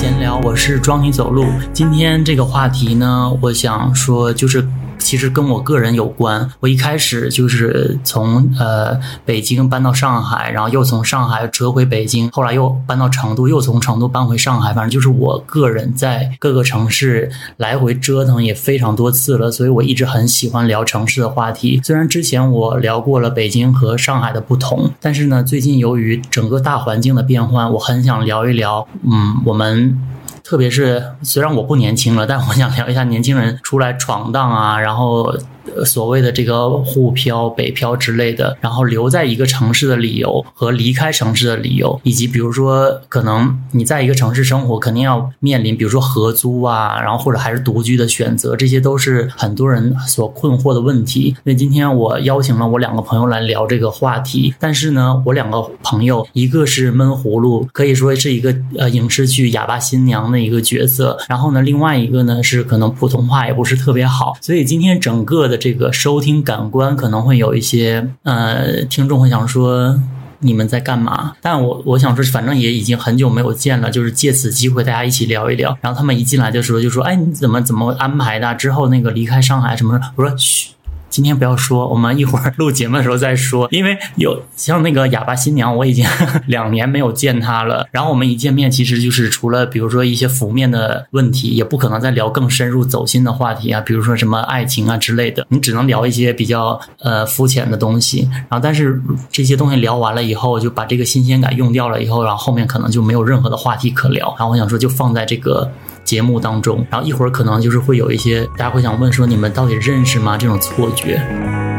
[0.00, 1.44] 闲聊，我是装你走路。
[1.74, 4.66] 今天这个话题呢，我想说就是。
[5.00, 6.48] 其实跟我个人有关。
[6.60, 14.72] 我一开始就是从呃北京搬到上海，然后又从上海折回北京，后来又搬到成都，又从成都搬回上海。
[14.72, 21.80] 反正就是我个人在各个城市来回折腾也非常多次了，所以我一直很喜欢聊城市的话题。
[21.82, 29.98] 虽然之前我聊过了北京和上海的不同，但是呢，最近由于整个大环境的变换，我很想聊一聊，嗯，我们。
[30.42, 35.36] 特别是虽然我不年轻了，但我想聊一下年轻人出来闯荡啊， 然后。
[35.84, 51.36] 所谓的这个沪漂、北漂之类的，然后留在一个城市的理由和离开城市的理由，以及比如说可能你在一个城市生活，肯定要面临比如说合租啊，然后或者还是独居的选择，这些都是很多人所困惑的问题。
[51.44, 65.60] 那今天我邀请了我两个朋友来聊这个话题，但是呢，我两个朋友一个是闷葫芦，可以说是一个呃影视剧哑巴新娘一个角色，然后呢，另外一个呢是可能普通话也不是特别好，所以今天整个的。
[65.60, 70.00] 这个收听感官可能会有一些呃，听众会想说
[70.38, 71.34] 你们在干嘛？
[71.42, 75.76] 但我我想说，反正也已经很久没有见了，就是借此机会大家一起聊一聊。
[75.82, 78.54] 然后他们一进来的时候就说：“哎，你怎么怎么安排的？
[78.54, 80.70] 之后那个离开上海什么？”我说：“嘘。”
[81.10, 83.66] 今天不要说，我们一会儿录节目的时候再说。
[83.72, 86.06] 因为有像那个哑巴新娘，我已经
[86.46, 87.88] 两年没有见她了。
[87.90, 95.44] 然后我们一见面，其实就是除了比如说一些浮面的问题，也不可能再聊更深入走心的话题啊，比如说什么爱情啊之类的。
[95.50, 98.28] 你只能聊一些比较呃肤浅的东西。
[98.48, 99.02] 然后，但是
[99.32, 104.34] 这些东西聊完了以后，就把这个新鲜感用掉了以后，然后后面可能就没有任何的话题可聊。
[104.38, 105.70] 然后我想说，就放在这个。
[106.04, 110.36] 节目当中，然后一会儿可能就是会有一些大家会想问说，你们到底认识吗？
[110.36, 111.69] 这种错觉。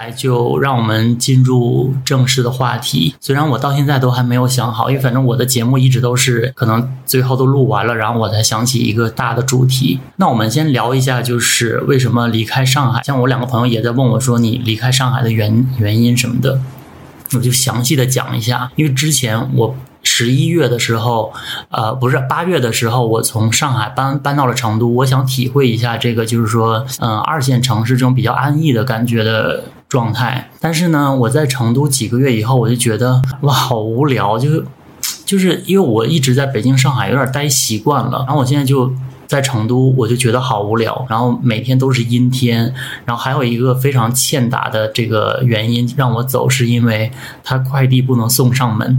[0.00, 3.14] 来就让我们进入正式的话题。
[3.20, 10.00] 虽然我到现在都还没有想好，因为反正我的节目一直都是可能最后都录完了，然后我才想起一个大的主题。
[10.16, 13.02] 那我们先聊一下，就是为什么离开上海。
[13.02, 16.58] 像我两个朋友也在问我说，你离开上海的原原因什么的，
[17.34, 18.70] 我就详细的讲一下。
[18.76, 19.76] 因为之前我。
[20.02, 21.30] 十一月的时候，
[21.68, 24.88] 呃，不是八月的时候，我从上海搬搬到了成都。
[24.88, 30.48] 我想体会一下这个，就是说，嗯，二线城市这种比较安逸的感觉的状态。
[30.58, 34.64] 但是呢，我在成都几个月以后，我就觉得哇，好无聊，就是
[35.26, 38.90] 就是因为我一直在北京、上海有点待习惯了，然后我现在就
[39.26, 41.06] 在成都，我就觉得好无聊。
[41.08, 42.72] 然后每天都是阴天，
[43.04, 47.10] 然后还有一个非常欠打的这个原因让我走，是因为
[47.44, 48.98] 他快递不能送上门。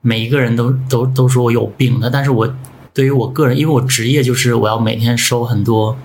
[0.00, 2.54] 每一个人都 都都说我有病的，但是我
[2.92, 5.96] 对于我个人，因为我职业就是我要每天收很多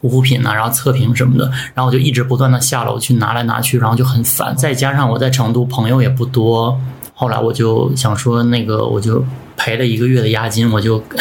[0.00, 4.54] 护肤品啊，然后测评什么的，然后我就一直不断的下楼去拿来拿去，然后就很烦。
[4.56, 6.78] 再加上我在成都朋友也不多，
[7.14, 9.24] 后来我就想说那个我就
[9.56, 11.02] 赔了一个月的押金，我就。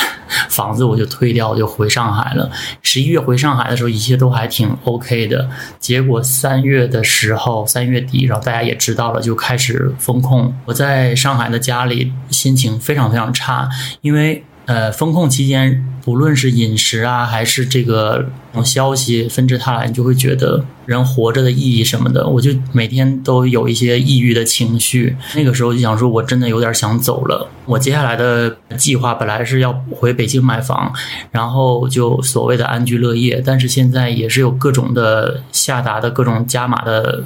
[0.50, 2.50] 房子我就退掉，我就回上海了。
[2.82, 5.48] 十一月回上海的时候，一切都还挺 OK 的。
[5.80, 10.54] 结果三月的时候，三月底，然后大家也知道了，就开始封控。
[10.66, 13.70] 我在上海的家里，心情非常非常差，
[14.02, 14.44] 因为。
[14.68, 18.26] 呃，封控期间，不论是饮食啊，还是这个
[18.66, 25.16] 消息纷至沓来，你就会觉得人活着的意义什么的，我就每天都有一些抑郁的情绪。
[25.36, 27.50] 那个时候就想说，我真的有点想走了。
[27.64, 30.92] 我接下来的计划本来是要回北京买房，
[31.32, 37.24] 然后就所谓的安居乐业，但是现在也是有各种的下达的各种加码的。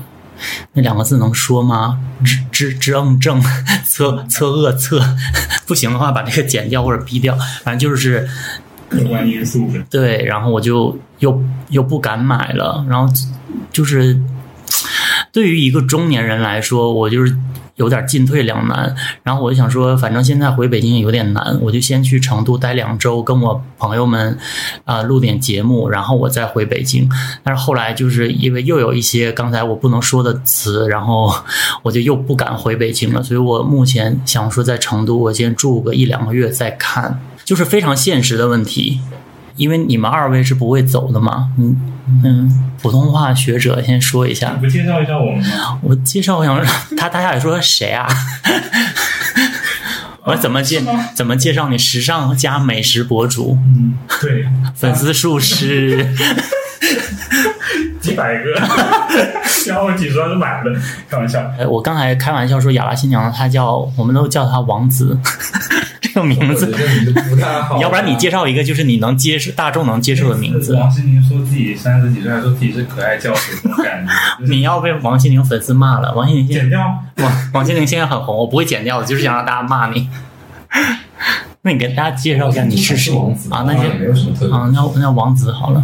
[0.73, 1.99] 那两个字能说吗？
[2.23, 3.41] 知知知嗯正
[3.85, 5.01] 测测恶测，
[5.65, 8.27] 不行的话把这个剪掉或者逼掉，反正就是
[8.89, 9.69] 客观因素。
[9.89, 13.11] 对，然后我就又又不敢买了，然后
[13.71, 14.19] 就是
[15.31, 17.35] 对于一个中年人来说，我就是。
[17.77, 24.37] 有点进退两难，然后我就想说，反正现在回北京也有点难，我就先去成都待两周，跟我朋友们
[24.85, 27.09] 啊录点节目，然后我再回北京。
[27.41, 31.33] 但是后来就是因为又有一些刚才我不能说的词，然后
[31.81, 33.23] 我就又不敢回北京了。
[33.23, 38.99] 所以我目前想说在成都，我先住个一两个月再看，就是非常现实的问题。
[39.55, 41.75] 因为你们二位是不会走的嘛，嗯
[42.23, 45.79] 嗯，普通话学者先说一下，不介绍一下我们吗？
[45.81, 46.63] 我介绍，我想
[46.97, 48.07] 他大家也说谁啊？
[50.23, 50.79] 我怎么介
[51.15, 51.77] 怎么介绍你？
[51.77, 54.45] 时尚加美食博主，嗯，对，
[54.75, 56.05] 粉丝数是
[58.11, 58.51] 几百个。
[59.67, 60.79] 然后我几十万是买了，
[61.09, 61.39] 开玩笑。
[61.57, 65.17] 哎，我刚才开玩笑说哑巴新娘，她叫我们都叫她王子
[66.01, 66.65] 这个名字。
[66.65, 67.77] 我觉得名字不太好。
[67.81, 70.75] 要不然你介绍一个就是你能接受、大众能接受的名字。
[70.75, 74.11] 王心凌说自己三十几岁，还说自己是可爱教主，我感觉。
[74.45, 76.13] 你要被王心凌粉丝骂了。
[76.15, 76.79] 王心凌现剪掉。
[77.17, 80.09] 王王心凌现在很红，我不会剪掉的，就是想让大家骂你。
[81.63, 83.13] 那你给大家介绍一下你是谁
[83.51, 83.63] 啊？
[83.67, 85.83] 那就没有什么特别啊，那那王子好了。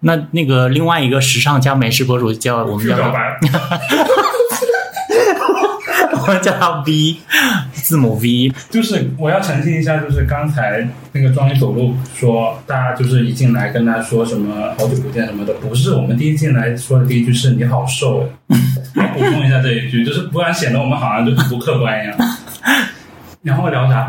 [0.00, 3.38] 那那个另外一个时尚加美食博主叫我们叫他，
[6.22, 7.16] 我们叫他 V
[7.72, 8.52] 字母 V。
[8.70, 18.28] 就是我要澄清一下，就是刚才那个庄一走路说，大家就是一进来跟他说什么好久不见什么的，不是我们第一进来说的第一句是你好瘦。
[18.94, 22.16] 我补充一下这一句，就是不然显得我们好像就不客观一样。
[23.42, 24.08] 然后聊啥？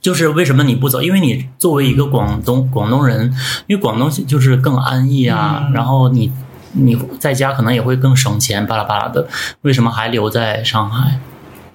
[0.00, 1.02] 就是为什么你不走？
[1.02, 3.32] 因为你作为一个广东广东人，
[3.66, 6.32] 因为广东就是更安逸啊，嗯然后你
[6.72, 9.26] 你在家可能也会更省钱，巴拉巴拉的。
[9.62, 11.18] 为什么还留在上海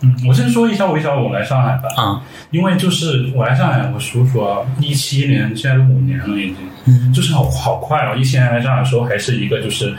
[0.02, 2.02] 嗯，我先说一下为啥我来上海吧。
[2.02, 2.22] 啊？
[2.52, 8.16] 因为就是我来上海，我数数啊，一七年，现在都五年了已经，嗯就是好好快哦。
[8.18, 9.94] 一七年来上海的时候，还是一个就是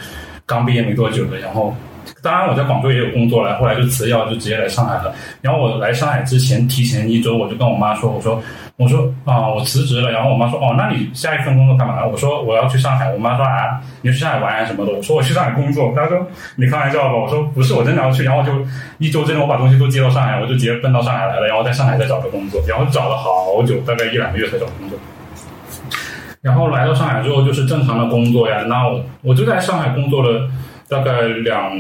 [0.44, 1.74] 刚毕业没多久的，然后
[2.22, 5.14] 当然我在广州也有工作了，后来就辞掉，就直接来上海了。
[5.40, 8.42] 然后我来上海之前，提前一周我就跟我妈说，我说
[8.76, 10.10] 我说啊、我辞职了。
[10.10, 12.04] 然后我妈说哦，那你下一份工作干嘛？
[12.04, 13.12] 我说我要去上海。
[13.12, 14.92] 我妈说啊，你去上海玩啊什么的。
[14.92, 15.92] 我说我去上海工作。
[15.94, 17.14] 她说你开玩笑吧？
[17.14, 18.22] 我说不是，我真的要去。
[18.24, 18.52] 然后就
[18.98, 21.46] 一周之内我把东西都接到上海，我就直接奔到上海来了。
[21.46, 24.98] 然后在上海再找个工作，然后找了好久，大概一两个月才找工作。
[26.42, 28.64] 然后来到上海之后，就是正常的工作呀。
[28.68, 30.46] 那我我就在上海工作了
[30.88, 31.72] 大概两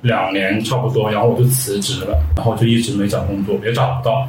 [0.00, 4.28] 两年差不多，然后我就辞职了，然后就一直没找工作，也找不到，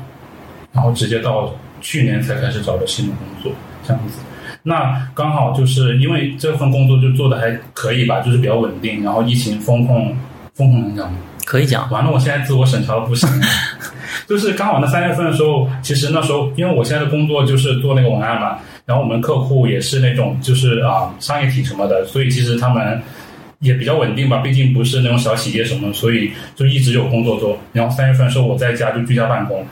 [0.71, 3.51] 然后直接到去年才开始找的新的工作，
[3.85, 4.19] 这样子。
[4.63, 10.15] 那刚好就是因为这份工作就做的还可以吧，就是比较稳定，然后疫情风控
[10.53, 11.17] 风控能讲吗？
[11.45, 13.29] 可以讲，完了，我现在自我审查的不行。
[14.25, 23.01] 就是刚好那三月份的时候，其实那时候因为我现在的工作就是做那个文案嘛，然后我们客户也是那种就是啊、商业体什么的，所以其实他们
[23.63, 27.57] 也比较稳定吧，毕竟不是那种小企业什么，所以就一直有工作做。
[27.71, 29.65] 然后三月份的时候我在家就居家办公，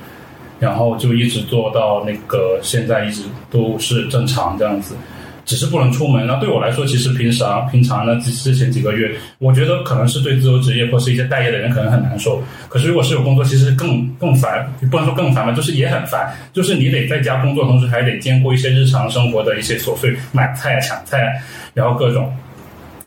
[0.59, 3.21] 然后就一直做到那个现在一直
[3.51, 4.95] 都是正常这样子。
[5.43, 6.25] 只是不能出门。
[6.27, 12.41] 那对我来说，其实平常平常呢，之之前几个月，我觉得可能是对自由职业或是一些待业的人可能很难受。
[12.69, 16.31] 可是如果是有工作，其实更更烦，不能说更烦吧，就是也很烦。
[16.53, 21.33] 就是你得在家工作，同时还得兼顾一些日常生活的一些琐碎，买菜啊、抢菜啊，
[21.73, 22.31] 然后各种。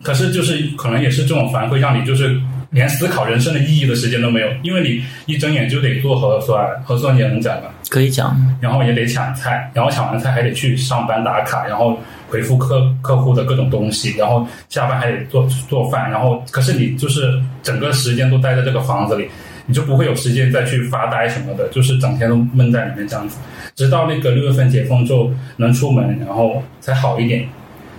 [0.04, 2.38] 可是就是可能也是这种烦，会让你就是
[2.70, 7.68] 连思考人生的意义的时间都没有，因为你一睁眼就得做核酸，核酸也能讲嘛。
[7.88, 11.98] 可以讲，然后也得抢菜，然后抢完菜还得去上班打卡，然后
[12.28, 19.28] 回复客客户的各种东西，然后下班还得做做饭，然后可是你就是整个时间都待在这个房子里，
[19.66, 23.38] 你就不会有时间再去发呆什么的，就是整天都闷在里面这样子，
[23.74, 27.46] 直到那个六月份解封之后能出门，然后才好一点。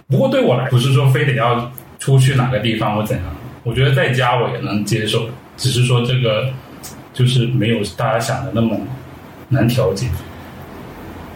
[0.08, 1.72] 不过对我来，不是说非得要
[2.06, 3.26] 出去哪个地方或怎样，
[3.64, 6.52] 我觉得在家我也能接受，只是说这个
[7.12, 8.78] 就是没有大家想的那么
[9.50, 10.06] 难调节。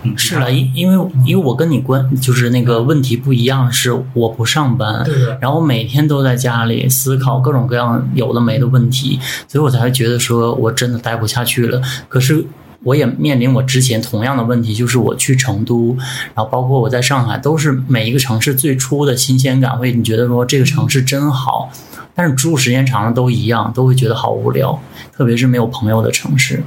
[0.04, 11.82] 嗯，是了，因因为因为我跟你关就是那个问题不一样，是我不上班，对的，然后每天都在家里思考各种各样有的没的问题，所以我才会觉得说我真的待不下去了。
[12.08, 12.46] 可是
[12.84, 15.96] 我也面临我之前同样的问题，就是我去成都，
[16.34, 21.70] 然后包括我在上海，都是每一个城市最初的新鲜感，会你觉得说这个城市真好，
[22.16, 24.80] 但是住时间长了都一样，都会觉得好无聊，
[25.12, 26.64] 特别是没有朋友的城市。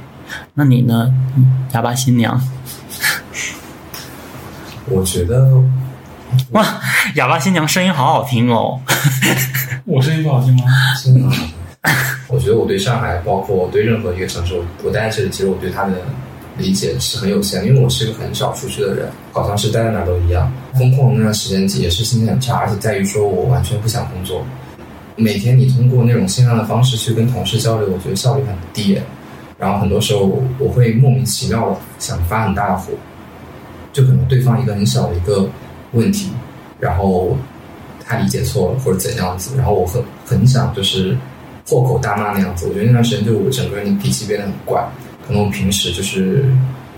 [0.53, 1.13] 那你呢，
[1.73, 2.41] 哑巴新娘？
[4.89, 5.63] 我觉得
[6.51, 6.65] 哇，
[7.15, 8.81] 哑巴新娘声音好好听哦。
[9.85, 10.63] 我声音不好听吗？
[11.03, 11.35] 真的，
[12.27, 15.93] 我觉得我对上海，包括对任何一个城市，我待在这里，其实我对它的
[16.57, 20.51] 理解是很有限，因为我是一个很少出去的人，好像是待在哪都一样。
[20.73, 24.45] 风控那段时间也是心情很差，而且在于说我完全不想工作。
[25.15, 28.97] 每天你通过那种线上的方式去跟同事交流，我觉得效率很低。
[29.59, 32.93] 然后很多时候我会莫名其妙的想发很大的火，
[33.93, 35.47] 就可能对方一个很小的一个
[35.91, 36.31] 问题，
[36.79, 37.37] 然后
[38.03, 41.15] 他理解错了或者怎样子，然后我很很想就是
[41.67, 42.67] 破口大骂那样子。
[42.67, 44.85] 我觉得那段时间就我整个人的脾气变得很怪，
[45.27, 46.45] 可能我平时就是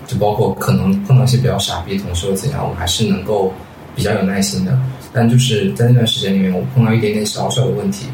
[0.08, 3.54] 就包括可能碰到一些比较傻逼的同事或怎样，我还是能够
[3.96, 4.78] 比较有耐心的。
[5.14, 8.08] 但就是在那段时间里面，我碰到一点点小小的问题，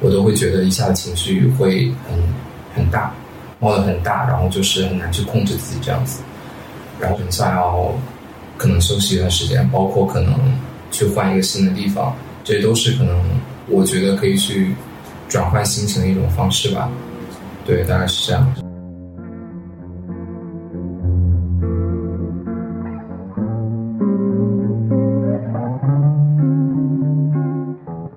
[0.00, 2.18] 我都会觉得一下子情绪会很
[2.74, 3.14] 很大，
[3.60, 6.20] 冒得很大，然后就是很难去控制自己这样子，
[6.98, 7.94] 然后很想要
[8.56, 10.34] 可能休息一段时间，包括可能
[10.90, 12.12] 去换一个新的地方，
[12.42, 13.16] 这些都是可能
[13.68, 14.74] 我觉得可以去
[15.28, 16.88] 转换心情的一种方式吧。
[17.66, 18.46] 对，大概是这样。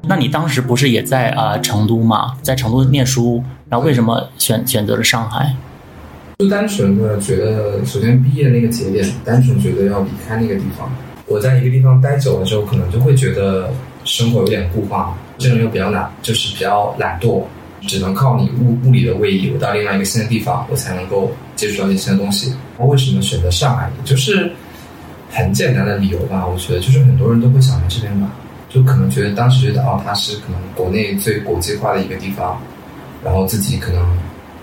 [0.07, 5.55] 那你当时不是也在啊、呃成都嘛，在成都念书，然后为什么选选择了上海？
[6.39, 10.89] 就单纯的觉得，首先毕业那个节点，单纯觉得要离开那个地方。
[11.27, 13.69] 我在一个地方待久了之后，可能就会觉得
[14.03, 17.43] 生活有点固化，这人又比较懒，就是比较懒惰，
[17.87, 22.53] 只能靠你物物理的位移，我到另外一个新的地方，我才能够接触到一些新的东西。
[22.77, 23.89] 我为什么选择上海？
[24.05, 24.51] 就是
[25.31, 28.29] 很简单的理由吧，我觉得就是很多人都会想来这边吧，
[28.69, 32.61] 就可能觉得当时觉得哦，它是可能国内最国际化的一个地方，
[33.23, 34.05] 然后自己可能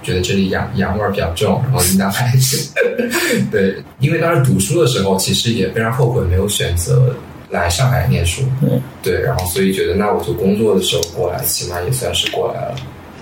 [0.03, 2.69] 觉得这里洋洋味儿比较重，然后云南还是
[3.51, 7.15] 对，因为当时读书的时候，其实也非常后悔没有选择
[7.51, 12.75] 来上海念书，对对，然后所以觉得那我就工作的时候过来，起码也算是过来了，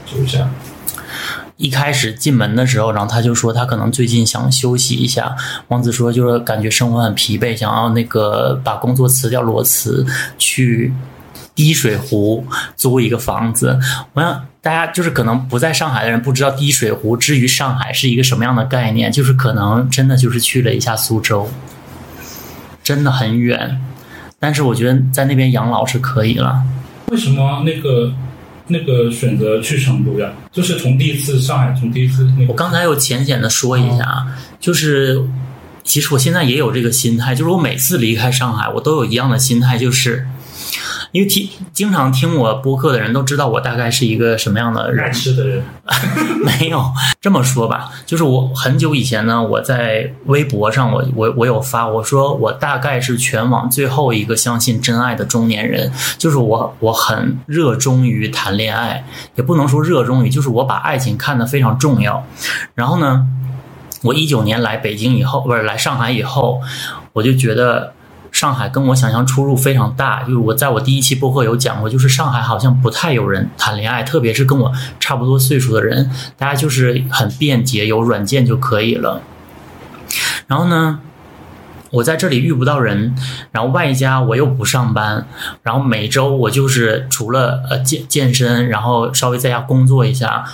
[0.05, 0.51] 就是这样。
[1.57, 5.35] 一开始进门的时候，然后他就说他可能最近想休息一下。
[5.69, 10.05] 王子说就是感觉生活很疲惫，想要那个把工作辞掉裸辞，
[10.37, 10.93] 去
[11.55, 12.45] 滴水湖
[12.77, 13.79] 租一个房子。
[14.13, 21.49] 我想大家就是可能不在上海的人不知道滴水湖之于上海是一个什么样的概念，就是可能真的就是去了一下苏州，
[22.83, 23.81] 真的很远。
[24.39, 26.63] 但是我觉得在那边养老是可以了。
[27.09, 28.13] 为什么那个
[28.69, 30.33] 那个选择去成都呀？
[30.51, 34.27] 就是从第一次上海，从第一次那个我刚才有浅显的说一下，啊，
[34.59, 35.23] 就是
[35.85, 40.27] 其实我现在也有这个心态，就是我每次离开上海，我都有一样的心态，就是
[41.13, 45.63] 因为听经常听我播客的人都知道我大概是一个什么样的爱人，吃的人，
[46.45, 46.85] 没有
[47.21, 59.05] 这么说吧，就是我很久以前呢，我在微博上我我我有发，我说我大概是全网最后一个相信真爱的中年人，就是我我很热衷于谈恋爱，
[59.37, 62.27] 也不能说热衷于，就是我把爱情看得非常重要。
[62.75, 63.27] 然后呢，
[64.03, 66.61] 我一九年来北京以后，不是来上海以后，
[67.15, 67.95] 我就觉得。
[68.37, 79.23] 上海跟我想象出入非常大，就是我在我第一期播客有讲过，就是上海好像不太有人谈恋爱，特别是跟我差不多岁数的人，大家就是很便捷，有软件就可以了。
[80.47, 80.99] 然后呢，
[81.93, 83.17] 我在这里遇不到人，
[83.53, 85.27] 然后外加我又不上班，
[85.63, 90.45] 然后每周我就是除了呃健健身，然后稍微在家工作一下，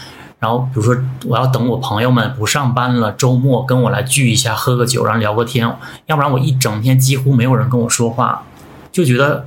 [0.43, 0.95] 然后比如说
[1.27, 5.73] 我要等我朋友们不上班了，周末跟我来聚一下，喝个酒，然后聊个天，
[6.07, 8.43] 要不然我一整天几乎没有人跟我说话，
[8.91, 9.47] 就觉得。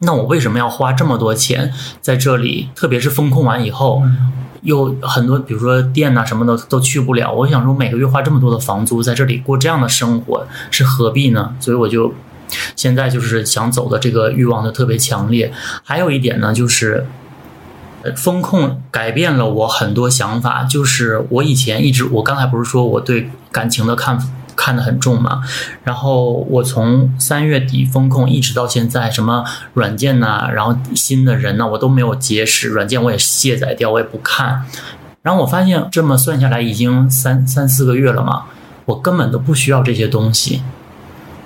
[0.00, 2.68] 那我为什么要花这么多钱在这里？
[2.76, 4.00] 特别是风控完以后，
[4.62, 7.32] 又很多，比如说店呐、什么的都去不了。
[7.32, 11.56] 我想说，每个月花这么多的房租在这里过这样的生活，是何必呢？
[11.58, 12.14] 所以我就
[12.76, 15.50] 现在就是想走的这个欲望就特别强烈。
[15.82, 17.06] 还有一点呢，就是。
[18.14, 24.18] 风控改变了我很多想法，就是我以前一直，我刚才不是说我对感情的看
[24.56, 25.42] 看得很重嘛，
[25.84, 34.64] 然后我从三月底风控一直到现在，什么软件呐、然后新的人呐、我都没有结识，软件我也卸载掉，我也不看。
[35.22, 38.44] 然后我发现这么算下来已经三三四个月了嘛，
[38.86, 40.62] 我根本都不需要这些东西。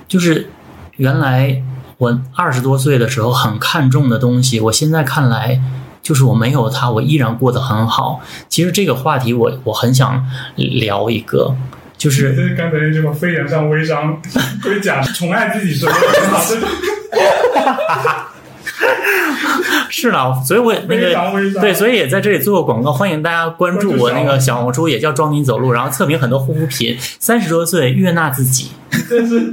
[0.07, 0.49] 就是
[0.97, 1.61] 原来
[1.97, 5.61] 我二十多岁的时候很看重的东西，我现在看来
[6.03, 8.21] 就是我没有他，我依然过得很好。
[8.47, 10.23] 其实这个话题我我很想
[10.57, 11.55] 聊一个，
[11.97, 14.21] 就是刚才那句话“飞扬上微商”，
[14.61, 15.93] 龟甲宠爱自己是很
[16.29, 16.59] 好，这
[19.89, 21.13] 是是的，所以我也那个。
[21.61, 26.97] 对，所以也在这里做个广告，欢迎大家关注我那个小红书，也叫装你走路，然后测评很多护肤品。
[27.19, 28.71] 三十多岁悦纳自己，
[29.09, 29.51] 真是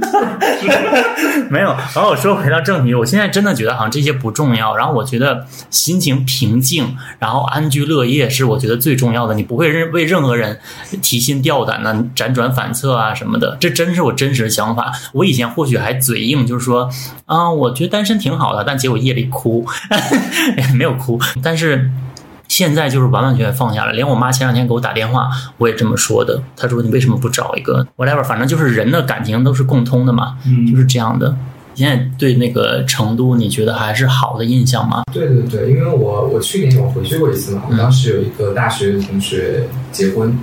[1.49, 1.69] 没有。
[1.95, 4.75] 然后我说回到正题，我现在真的觉得好像这些不重要。
[4.75, 9.35] 然后我觉得心情平静，然后安居乐业是我觉得最重要的。
[9.35, 10.59] 你不会任为任何人
[11.01, 13.57] 提心吊胆的、辗转反侧啊什么的。
[13.59, 14.91] 这真是我真实的想法。
[15.13, 16.89] 我以前或许还嘴硬，就是说
[17.25, 19.65] 啊，我觉得单身挺好的，但结果夜里哭，
[20.77, 21.89] 没有哭，但是。
[22.47, 26.37] 现在就是完完全全放下了，连我妈前两天给我打电话，我也这么说的。
[26.57, 28.21] 她说：“你为什么不找一个 whatever？
[28.25, 31.33] 反正就是人的感情都是共通的嘛，嗯就是这样的。”
[31.75, 35.03] 现在对那个成都，你觉得还是好的印象吗？
[35.13, 39.63] 对对对，因为我我去年我回去过一次嘛，我当时有一个大学同学
[39.93, 40.37] 结婚，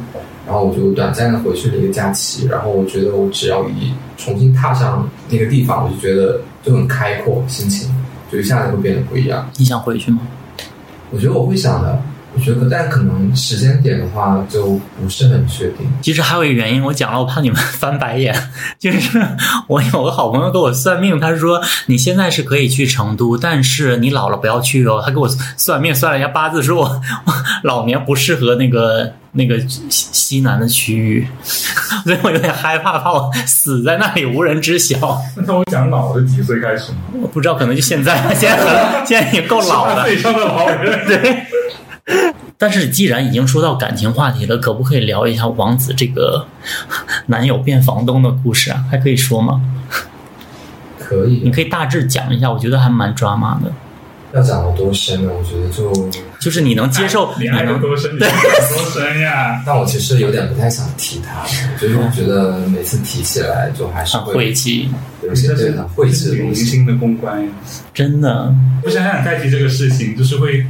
[0.47, 7.91] 然后我就短暂的回去了一个假期，然后我觉得我只要一重新踏上那个地方，我就觉得就很开阔，心情
[8.31, 9.51] 就一下子会变得不一样。
[9.57, 10.21] 你想回去吗？
[11.11, 12.03] 我觉得我会想的，
[12.35, 15.91] 我觉得，但可能时间点的话就不是很确定。
[16.03, 18.35] 其实还有一个原因，我讲了，我怕你们 翻白眼。
[18.79, 19.19] 就是
[19.67, 25.03] 我有个好朋友给我算命，他说你现在是可以去成都，但是你老了不要去哦。
[25.03, 26.85] 他给我算命算了一下八字，说我
[27.25, 27.33] 我
[27.63, 31.27] 老年不适合那个那个西西南的区域，
[32.09, 35.21] 所以我有点害怕，怕我死在那里无人知晓。
[35.47, 36.99] 那我讲老是几岁开始吗？
[37.21, 38.67] 我不知道，可能就现在， 现在很
[39.07, 40.05] 现在也够老了。
[40.05, 41.43] 岁以上的老人，对。
[42.57, 46.47] 但是既然已经说到感情话题了，可不可以聊一下王子这个
[47.27, 48.83] 男友变房东的故事啊？
[48.91, 49.61] 还可以说吗？
[50.99, 53.71] 可以，你可以大致讲一下，我觉得还蛮抓马的。
[54.35, 55.31] 要讲到多深呢？
[55.33, 59.63] 我觉得就就是你能接受，你爱有多深， 对多深呀？
[59.65, 61.47] 但我其实有点不太想提他，
[61.81, 64.91] 就是我觉得每次提起来就还是很晦气，
[65.27, 67.49] 有些对很晦气的明星的公关呀，
[67.95, 68.55] 真的。
[68.83, 70.67] 不想想再提这个事情，就是会。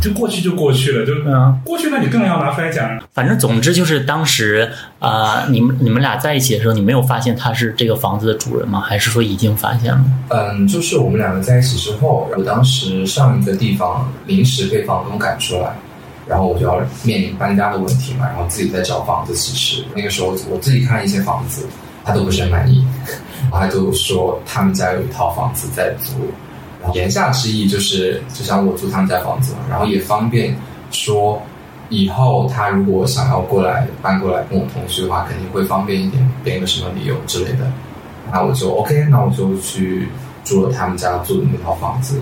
[0.00, 2.98] 就过去就过去了，就嗯，过去那你更要拿出来讲。
[3.12, 8.80] 反正总之就是当时啊，你们你们俩在一起的时候，你没有发现他是这个房子的主人吗？
[8.80, 10.04] 还是说已经发现了？
[10.28, 15.74] 嗯，就是我们两个在一起之后，我当时上一个地方临时被房东赶出来，
[16.26, 19.34] 然后我就要面临搬家的问题嘛，然后自己在找房子。
[19.34, 21.66] 其实那个时候我自己看一些房子，
[22.04, 22.82] 他都不是很满意，
[23.52, 26.12] 他就说他们家有一套房子在租。
[26.94, 30.56] 言下之意就是，就像我租他们家房子嘛，然后也方便
[30.90, 31.40] 说，
[31.88, 37.70] 以后他如果想要过来搬过来跟我同居的话，肯定会方便一点，编个什么理由之类的。
[38.32, 40.08] 那我就 OK，那我就去
[40.44, 42.20] 住了他们家住的那套房子。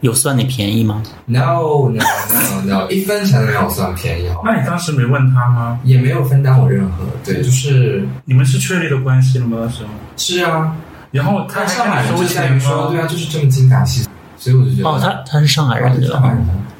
[0.00, 4.30] 有算你便宜吗？No No No No，一分钱都没有算便宜。
[4.42, 5.78] 那你当时没问他吗？
[5.84, 7.04] 也没有分担我任何。
[7.22, 9.58] 对，就是你们是确立的关系了吗？
[9.60, 10.74] 那时候是啊。
[11.12, 16.38] 然后他上海人就在于说，对啊，就是这么精打细算，所以我就觉得哦，他他是上海人，上海人，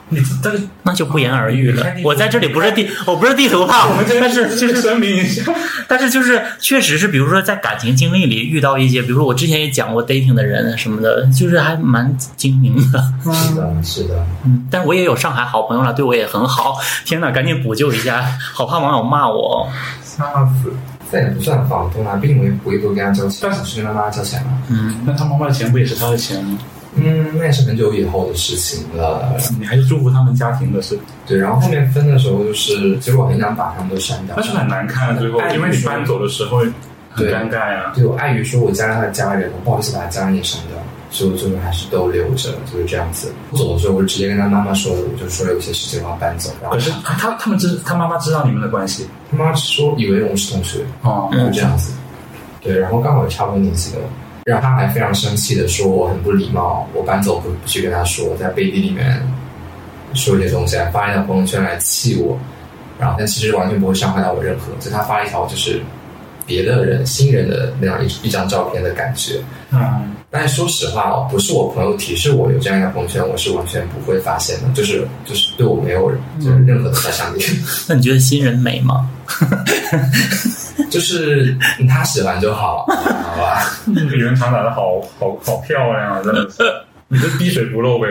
[0.08, 1.84] 你这个那就不言而喻了。
[2.04, 5.42] 我在这里不是地，我不是地图炮，但是就是声明一下，
[5.88, 13.02] 但是就是确实是，比如说在感情经历里遇到一些，比如说我之前也讲过 dating 的人什么的，就是还蛮精明的。
[13.32, 16.76] 是的，是的，嗯，但我也有上海好朋友了，对我也很好。
[17.04, 19.68] 天哪，赶紧补救一下，好怕网友骂我。
[20.02, 20.72] 吓死！
[21.10, 24.62] 这也不算房东啊，毕竟我也不会多跟他交钱，但是是跟他妈妈交钱嘛。
[24.68, 26.58] 嗯，那他妈妈的钱不也是他的钱吗？
[26.96, 29.36] 嗯，那也是很久以后的事情了。
[29.58, 30.98] 你还是祝福他们家庭的事。
[31.24, 36.58] 对，然后后面分的时候，就是其实我很想把他们都删掉，但是很难看，最后因为你搬走的时候
[37.10, 37.92] 很尴尬呀。
[37.94, 40.76] 对我碍于说我加了他的家人，我不好意思把他家人也删掉。
[41.10, 43.32] 所以我最后还是都留着，就是这样子。
[43.52, 46.50] 走的时候，我就直接跟他妈妈说了，我就说有些事情我要搬走。
[46.70, 51.92] 可是他他们知他妈妈知道你们的关系，他妈说以为我们是同学哦，就这样子。
[52.60, 54.02] 对，然后刚好也差不多年纪了，
[54.44, 59.20] 然后他还非常生气的说我很不礼貌，我搬走不不去跟他说，在背地里面
[60.14, 62.38] 说一些东西，还发一条朋友圈来气我。
[62.98, 65.80] 然后但其实完全不会伤害到我任何，就他发一条就是
[66.50, 69.38] 别的人新人的那样一一张照片的感觉。
[69.70, 70.16] 嗯。
[70.32, 76.10] 但是说实话哦，不是我朋友提示我有这样一个朋友圈，我是完全不会发现的，就是就是对我没有
[76.40, 77.42] 就是任何的杀伤力。
[77.88, 79.08] 那你觉得新人美吗？
[80.90, 81.56] 就是
[81.88, 83.62] 他喜欢就好，好吧？
[83.86, 86.62] 李元长长得好好好漂亮啊，真的是，
[87.10, 88.08] 你就滴水不漏呗。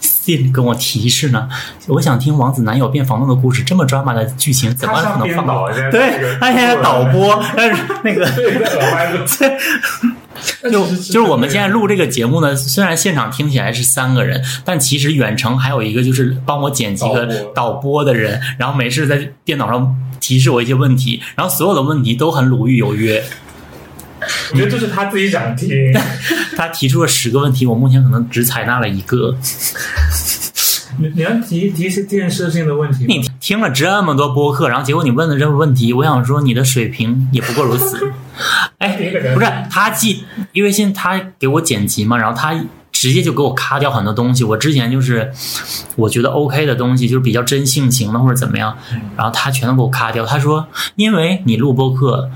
[0.20, 1.48] 信跟我提示呢，
[1.88, 5.66] 我想听王子男友变房东的故事，这么抓马的剧情怎么可能放到？
[5.90, 9.58] 对，他现在导播， 但是那个对对。
[10.70, 23.22] 就就是我们现在录这个节目呢，虽然现场听起来是三个人，但其实远程还有一个就是帮我剪辑的导播的人，然后没事在电脑上提示我一些问题，然后所有的问题都很鲁豫有约。
[24.52, 25.68] 我觉得这是他自己想听。
[26.56, 29.36] 他提出了十个问题，我目前可能只采纳了一个。
[30.98, 33.06] 你你要提提一些建设性的问题。
[33.06, 38.12] 你听了这么多播客，然后结果你问的这个问题，我想说你的水平也不过如此。
[38.78, 38.96] 哎，
[39.34, 42.54] 不是他记，因为现在他给我剪辑嘛，然后他
[42.92, 44.44] 直接就给我咔掉很多东西。
[44.44, 45.30] 我之前就是
[45.96, 48.76] 我觉得 OK 的东西，就是比较真性情的或者怎么样，
[49.16, 50.26] 然后他全都给我咔掉。
[50.26, 52.30] 他说，因为你录播客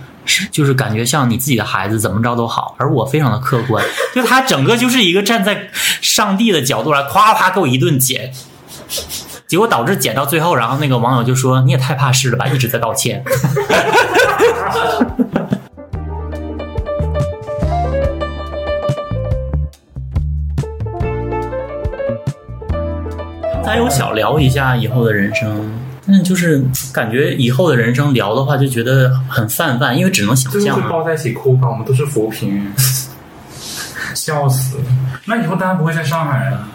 [0.50, 3.84] 就是感觉像你自己的孩子，怎么着都好，而我非常的客观，
[4.14, 5.68] 就他整个就是一个站在
[6.00, 8.32] 上帝的角度来夸夸给我一顿剪，
[9.46, 13.24] 结果导致剪到最后，然后那个网友就说你也太怕事了吧，一直在道歉。
[23.66, 25.73] 还有小聊一下以后的人生，
[26.06, 26.62] 但就是
[26.92, 30.76] 感觉以后的人生聊的话，就觉得很泛泛，因为只能想象。
[30.76, 31.68] 会抱在一起哭吧？
[31.68, 32.72] 我们都是扶贫，
[34.14, 34.76] 笑死！
[35.26, 36.68] 那以后当然不会在上海了。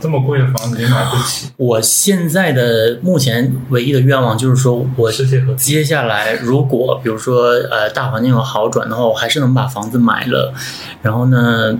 [0.00, 5.10] 这么贵的房子也买不起，我现在的目前唯一的愿望就是说，我
[5.56, 10.52] 接下来如果比如说呃大环境有好转的话，我还是能把房子买了，
[11.00, 11.74] 然后呢，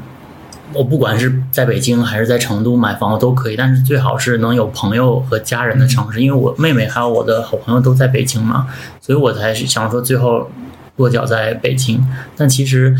[0.74, 8.66] 我不管是在北京还是在成都买房都可以，但是最好是能有朋友和家人的城市，因为我妹妹还有我的好朋友都在北京嘛，
[9.00, 10.50] 所以我才是想说最后
[10.96, 12.04] 落脚在北京，
[12.36, 12.96] 但其实。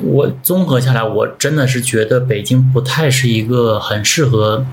[0.00, 4.64] 我综合下来，我真的是觉得北京不太是一个很适合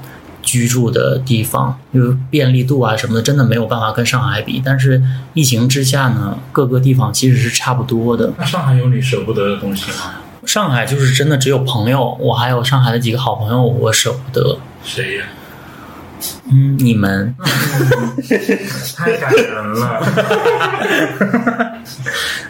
[0.43, 4.61] 居住的地方，因为便利度啊什么的，真的没有办法跟上海比。
[4.63, 5.01] 但是
[5.33, 8.33] 疫情之下呢，各个地方其实是差不多的。
[8.37, 10.13] 那上海有你舍不得的东西吗？
[10.45, 14.57] 上海就是真的只有朋友，我还有上海的几个好朋友，我舍不得。
[14.83, 15.25] 谁呀？
[16.51, 17.35] 嗯，你们。
[18.95, 20.01] 太感人了，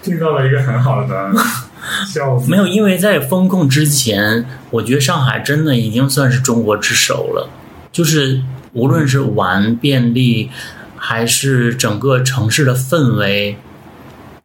[0.01, 1.31] 听到了一个很好的
[2.07, 2.39] 笑。
[2.47, 7.49] 没有，因为在风控之前，我觉得上海真的已经算是中国之首了。
[7.91, 8.41] 就是
[8.73, 10.51] 无论是玩便利，
[10.95, 13.57] 还是整个城市的氛围，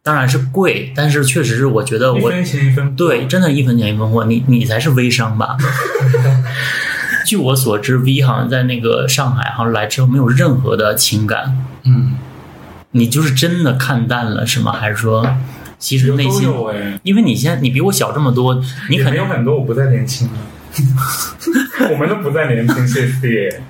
[0.03, 4.25] 当然是贵，但是确实是我觉得我一分钱一分对，真的，一分钱一分货。
[4.25, 5.57] 你你才是微商吧？
[7.25, 11.55] 据我所知，V 好像在那个上海，好像来之后没有任何的情感。
[11.83, 12.13] 嗯，
[12.91, 14.71] 你就是真的看淡了是吗？
[14.71, 15.25] 还是说？
[15.77, 16.47] 其实内心，
[17.03, 20.33] 因为你现在你比我小这么多，你肯定有很多我不再年轻了。
[21.91, 23.61] 我们都不再年轻，谢谢。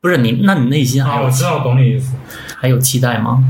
[0.00, 2.12] 不是你，那你内心啊，我知道，懂你意思。
[2.58, 3.42] 还有期待吗？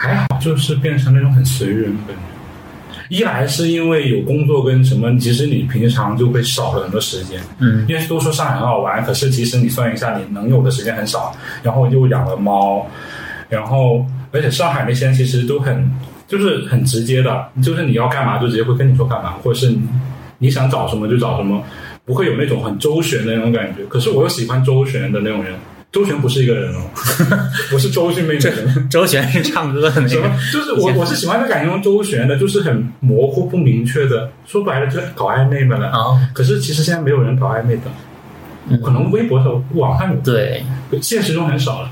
[0.00, 3.14] 还好，就是变成那种很随缘的感觉。
[3.14, 7.38] 一来是因为有工作跟什么，其实你平常就会少了很多时间。
[7.58, 7.84] 嗯。
[7.88, 11.36] 因为都说上海很好玩，可是其实你算一下，你能有的时间很少。
[11.62, 12.86] 然后又养了猫，
[13.48, 15.90] 然后而且上海那些其实都很。
[16.30, 19.76] 就是很直接的，就是你要干嘛就直接会跟你说干嘛，或者是
[20.38, 21.60] 你想找什么就找什么，
[22.04, 23.84] 不会有那种很周旋的那种感觉。
[23.86, 25.52] 可是我又喜欢周旋的那种人，
[25.92, 26.82] 周旋不是一个人哦，
[27.68, 28.40] 不是周迅妹妹，
[28.88, 30.30] 周旋是唱歌的那个。
[30.52, 35.88] 就是我我是喜欢的感觉中周旋的，就是很模糊不明确的，说白了就是搞暧昧嘛了。
[35.88, 40.64] 啊，可是其实现在没有人搞暧昧的，可能微博上、网上有，对，
[41.02, 41.90] 现实中很少了。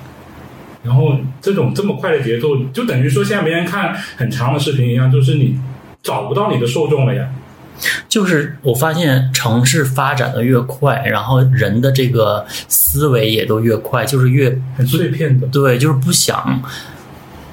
[0.85, 5.59] 然后这种这么快的节奏，就等于说现在没人看很长的视频一样，就是你
[6.05, 7.29] 找不到你的受众了呀。
[8.09, 15.47] 就是我发现城市发展的越快，然后人的这个思维也都越快，就是越很碎片的。
[15.49, 16.63] 对，就是不想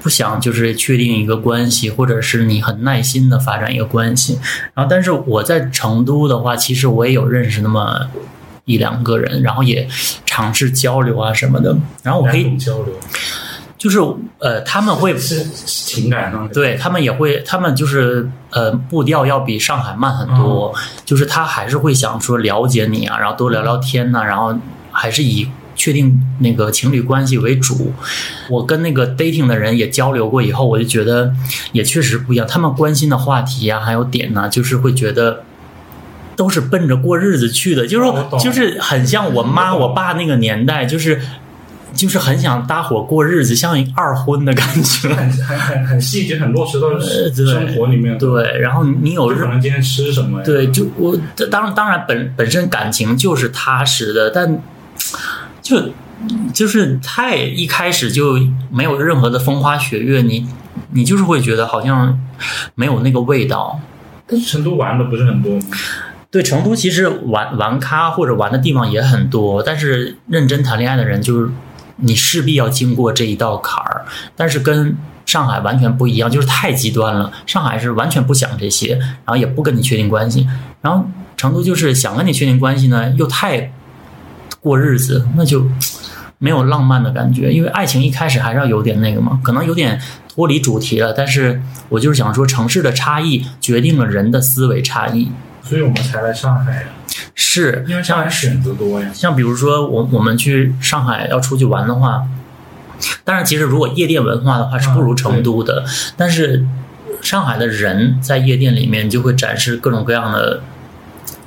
[0.02, 4.38] 不想就是确定一个关系，或者是你很耐心的发展一个关系。
[4.74, 8.08] 然后，但是我在成都的话，其实我也有认识那么。
[8.68, 9.86] 一两个人，然后也
[10.24, 12.92] 尝试交流啊什么的，然后我可以交流，
[13.78, 13.98] 就是
[14.38, 24.54] 呃，他们会是情感上，对他们也会，他们就是呃，步调要比上海慢很多，就是他还是会想说了解你啊，然后多聊聊天呐，然后
[24.90, 27.92] 还是以确定那个情侣关系为主。
[28.48, 31.32] 我跟那个 dating 的人也交流过以后，我就觉得
[31.72, 35.42] 也确实不一样，他们关心的话题啊，还有点呢，就是会觉得。
[36.34, 41.18] 都是奔着过日子去的，就是说，就是很像我妈我爸那个年代，就是
[41.96, 48.16] 就是很想搭伙过日子，像二婚的感觉， 很很很很细节，很落实到生活里面。
[48.18, 50.42] 对，然后你有可能今天吃什么？
[50.44, 51.18] 对，就我
[51.50, 54.62] 当当然本本身感情就是踏实的，但
[55.62, 55.90] 就
[56.52, 58.38] 就是太一开始就
[58.70, 60.46] 没有任何的风花雪月，你
[60.92, 62.18] 你就是会觉得好像
[62.74, 63.80] 没有那个味道。
[64.26, 65.58] 但是成都玩的不是很多。
[66.28, 71.50] 对成都其实玩玩咖或者玩的地方也很多，但是认真谈恋爱的人就是
[71.96, 74.04] 你势必要经过这一道坎儿。
[74.34, 77.32] 但是跟上海完全不一样，就是太极端了。
[77.46, 80.46] 上海是完全不想这些，然后也不跟你确定关系。
[80.80, 81.04] 然后
[81.36, 83.72] 成都就是想跟你确定关系呢，又太
[84.60, 85.66] 过日子，那就
[86.38, 87.52] 没有浪漫的感觉。
[87.52, 91.12] 因为爱情一开始还是要有点那个嘛，可能有点脱离主题了。
[91.12, 95.30] 但是我就是想说，城市的差异决定了人的思维差异。
[95.68, 96.82] 所以我们才来上海呀，
[97.34, 99.10] 是因为上海选择多呀。
[99.12, 102.22] 像比如说，我我们去上海要出去玩的话，
[103.24, 105.84] 当然其实如果夜店文化的话是不如成都的，
[106.16, 106.64] 但是
[107.20, 110.62] 上海的人在夜店里面就会展示各种各样的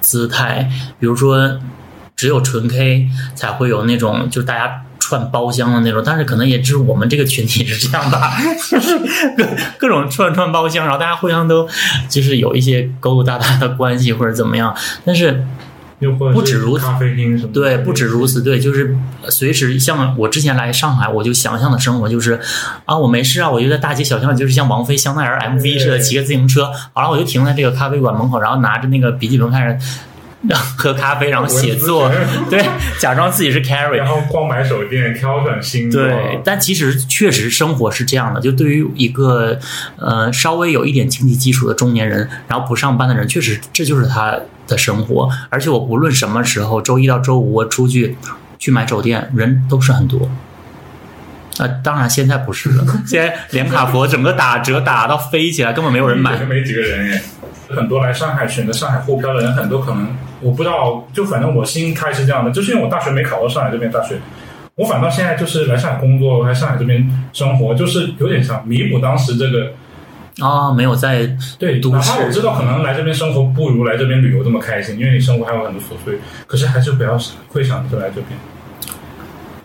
[0.02, 1.60] 姿态，比如说
[2.16, 4.84] 只有纯 K 才会有那种就大家。
[5.10, 8.38] 串包厢的那种，但是可能也只是我们这个群体是这样吧，
[8.70, 9.00] 就是
[9.36, 9.44] 各
[9.80, 11.68] 各种串串包厢，然后大家互相都
[12.08, 15.44] 就是有一些勾勾搭搭的关系或者怎么样，但是
[16.32, 18.96] 不止如此，咖啡厅什么对，不止如此，对，就是
[19.30, 22.40] 随时像我之前来上海，我就想象的生活就是
[22.86, 29.80] 啊，我没事啊，我就在大街小巷，就是像王菲香奈儿 MV 似的，骑个自行车，好了，我就停在这个咖啡馆门口，然后拿着那个笔记本开始。
[30.78, 32.10] 喝咖啡，然后写作，
[32.50, 32.64] 对，
[33.00, 36.06] 假装自己是 Carrie，然后光买手店，挑选新装。
[36.06, 38.40] 对，但其实确实生活是这样的。
[38.40, 39.60] 就对于一个
[39.98, 45.30] 呃稍微有一点经济基础的中年人，然后不上班的人，确实这就是他的生活。
[45.50, 48.18] 而且我不论什么时候，周一到周五我出去
[48.58, 50.30] 去买手店，人都是很多。
[51.60, 56.38] 啊，当然现在不是了， 现在连卡佛整个打折打到飞起来，根本没有人买。
[56.46, 57.22] 没几个人耶。
[57.70, 60.08] 很多来上海选择上海沪漂的人，很多可能
[60.42, 64.16] 我不知道，就反正我心态是这样的，就是因为我大学没考到上海这边大学，
[64.74, 69.72] 我反倒现在就是来上海工作，来上海这边生活，就是有点想弥补当时这个
[70.40, 76.18] 啊，没有在对，都哪怕我知道可能来这边生活不如来这边旅游这么开心，因为你生活还有很多琐碎，
[76.48, 77.20] 可是还是不要
[77.50, 78.30] 会想着来这边。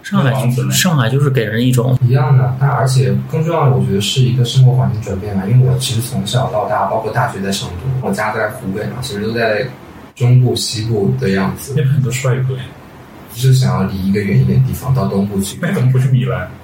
[0.05, 5.43] 上海房子呢上海就是给人一种一样的，但而且更重要的，我觉得是一个生活环境转变吧。
[5.49, 9.67] 因为我其实从小到大，包括大学在成都，我家在湖北嘛，其实都在
[10.15, 12.55] 中部、西部的样子那，边很多帅哥，
[13.35, 15.59] 就是想要离一个远一点的地方，到东部去。
[15.61, 16.49] 那怎么不去米兰？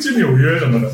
[0.00, 0.88] 去纽约什么的？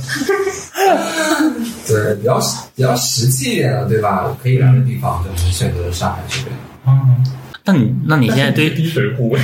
[1.87, 2.40] 对，比较
[2.75, 4.27] 比较实际一点的，对吧？
[4.42, 6.49] 可以来的地方，就是选择上海这边。
[6.87, 7.25] 嗯，
[7.66, 9.31] 那你那你现在对滴水湖，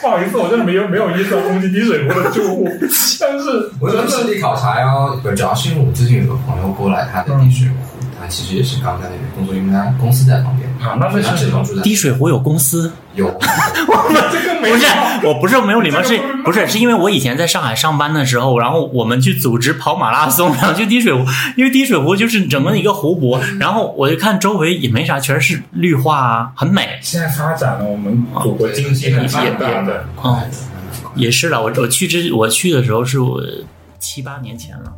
[0.00, 2.68] 不好意思，我真的没有没有意思要攻击滴水湖的住户，
[3.20, 4.92] 但是我有实地考察呀，
[5.22, 10.68] 不主要是因为我最近有个朋友过来，他在滴水湖，他其实也是刚在那边工作，因为他公司在旁边。
[10.80, 12.92] 啊，那他那是滴水湖有公司？
[13.14, 13.26] 有，
[13.88, 14.86] 我们这个没不是，
[15.26, 21.24] 我不是没有礼貌，是不不是是因为我以前在上海上班的时候，然后我们去组织跑马拉松，然后去滴水湖，
[21.56, 26.98] 因为滴水湖就是整个一个湖泊，然后我就看周围也没啥，全是绿化啊，很美。
[27.02, 30.04] 现在发展了，我们祖国经济很发达的。
[30.22, 30.40] 哦
[31.14, 33.42] 也是了，我我去之我去的时候是我
[33.98, 34.92] 七八年前了。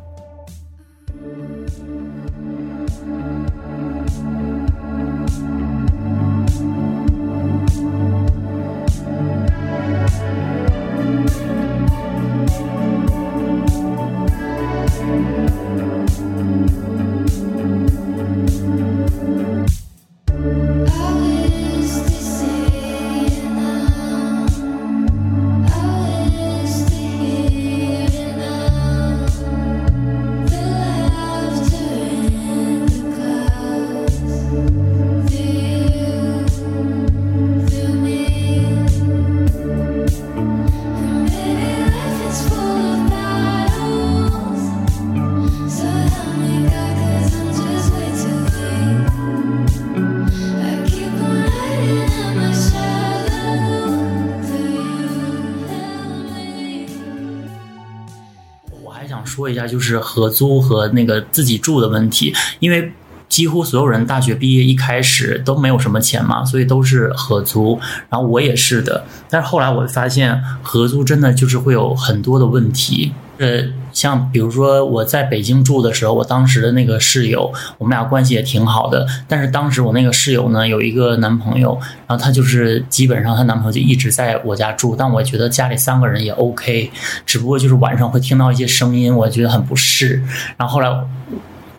[59.71, 62.93] 就是合租和那个自己住的问题，因为
[63.29, 67.79] 几乎所有人大学毕业一开始都没有什么钱嘛，所以都是合租。
[68.09, 73.13] 然后我也是的，但是后来我发现合租真的就是会有很多的问题。
[73.39, 79.07] 呃，像比如说我在北京住的时候，我当时的那个室友，我们俩关系也挺好的。
[79.29, 86.91] 但是当时我那个室友呢有一个男朋友，然后她就是基本上她男朋友就一直在我家住，但我觉得家里三个人也 OK，
[87.25, 90.23] 只不过就是晚上会听到一些声音，我觉得很不适。
[90.57, 90.91] 然后后来，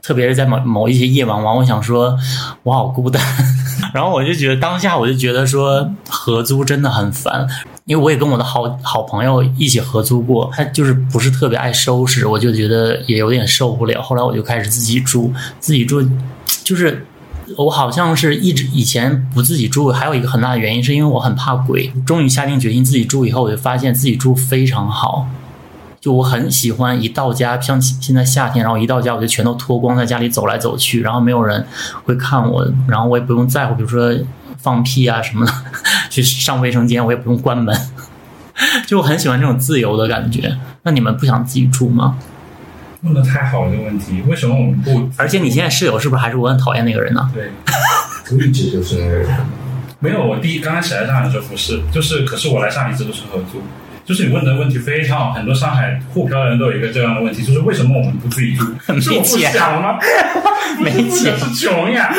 [0.02, 2.17] 特别是在某某一些夜晚，晚我想说，
[2.63, 3.21] 我好孤单。
[3.93, 7.45] 然后我就觉得当下我就觉得说合租真的很烦，
[7.86, 14.02] 因为我也跟我的好好朋友一起合租过，他就是不是特别爱收拾，我就觉得也有点受不了。
[14.02, 16.02] 后来我就开始自己住，自己住
[16.63, 17.06] 就是。
[17.58, 21.91] 我好像是一直以前不自己住，还有一个很大的原因是因为我很怕鬼。
[22.06, 25.28] 终于下定决心自己住以后，我就发现自己住非常好。
[26.00, 31.67] 就我很喜欢一到家，像现在夏天，然后一到家我就全都脱光，在家里走来走去，然后没有人
[32.06, 34.17] 会看我，然后我也不用在乎，比如说
[34.58, 35.52] 放屁啊什么的，
[36.12, 37.76] 去上卫生间我也不用关门，
[38.86, 40.56] 就我很喜欢这种自由的感觉。
[40.84, 42.19] 那你们不想自己住吗？
[43.02, 45.10] 问的太好了，这个问题，为什么我们不？
[45.17, 47.32] 而且你现在室友是不是还是我很讨厌那个人呢？
[47.34, 47.50] 对，
[48.32, 49.30] 我一直就是那个人。
[50.00, 53.62] 没有，我第一刚开始来上海的时候不是，就是，可是我来上海一直都是合租。
[54.04, 58.66] 就是你问的问题非常好，很多上海沪漂的人都有一个这样的问题，就是为什么我们不自己住？
[59.00, 59.98] 是我不想吗？
[60.82, 62.14] 没钱是穷呀。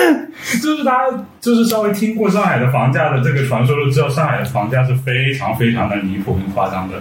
[0.62, 6.94] 就是大家就是稍微听过上海的房价的这个传说，都知道上海的房价是非常非常的离谱跟夸张的，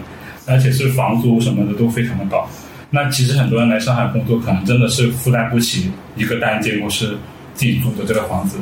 [0.48, 2.48] 而且是房租什么的都非常的高。
[2.90, 7.18] 那其实很多人来上海工作，可能真的是负担不起一个单间或是
[7.54, 8.58] 自己住的这个房子。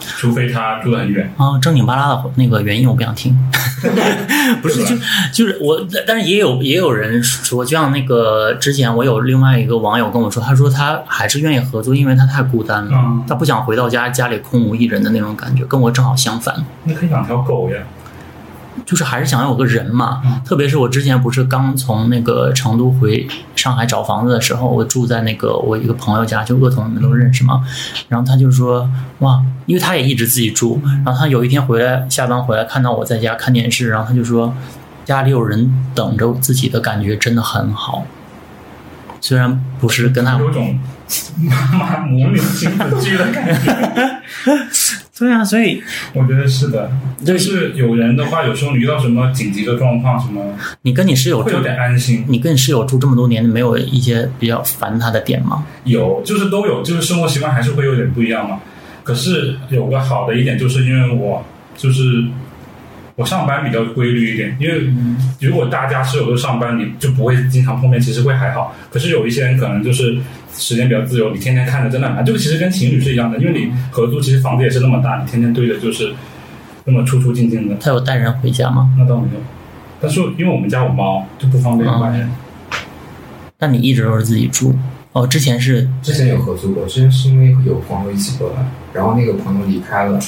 [0.00, 1.30] 除非他住得很远。
[1.36, 3.36] 啊，正经巴拉的那个原因我不想听，
[4.62, 4.96] 不是就
[5.32, 17.76] 就是我，但是也有也有人说，就像那个之前我有另外一个网友跟我说，他说他还是愿意合租，因为他太孤单了，嗯他不想回到家家里空无一人的那种感觉，跟我正好相反，那可以养条狗呀。
[18.86, 20.22] 就是还是想要有个人嘛。
[20.24, 27.62] 嗯特别是我之前不是刚从那个成都回上海找房子的时候，我住在那个我一个朋友家，就鄂总你们都认识嘛。
[28.08, 28.88] 然后他就说
[29.18, 34.54] 哇，因为他也一直自己住，然后他有一天回来下班回来看到我在家看电视，然后他就说
[35.04, 38.04] 家里有人等着自己的感觉真的很好。
[39.20, 40.78] 虽然不是跟他有种
[41.38, 44.20] 妈妈母女亲子剧的感觉。
[45.18, 46.88] 对啊，所以我觉得是的，
[47.24, 52.24] 就是有人的话，有时候你遇到什么紧急的状况，什么你跟你室友住会有，点安心。
[52.28, 55.66] 你跟你室友住这么多年，没有一些比较烦他的点吗？
[55.82, 58.60] 有，就是都有，就是生活习惯还是会有点不一样嘛。
[59.02, 61.44] 可是有个好的一点，就是因为我
[61.76, 62.24] 就是
[63.18, 64.94] 我上班比较规律一点，因为
[65.40, 68.72] 如果大家室友都上班，你就不会经常碰面，其实会还好。
[68.92, 70.16] 可是有一些人可能就是
[70.54, 72.24] 时间比较自由，你天天看着真的很难。
[72.24, 76.14] 这个其实跟情侣是一样的，因为你合租，其实房子也是那么大，你天天对着就是
[76.84, 78.94] 那么出出进进的，他有带人回家吗？
[78.96, 79.40] 那倒没有。
[80.00, 82.30] 但是因为我们家有猫，就不方便外人。
[83.58, 84.72] 但你一直都是自己住
[85.12, 85.26] 哦？
[85.26, 90.20] 之前是之前有合租过，之前是因为有朋友一起过来，然后那个朋友离开了，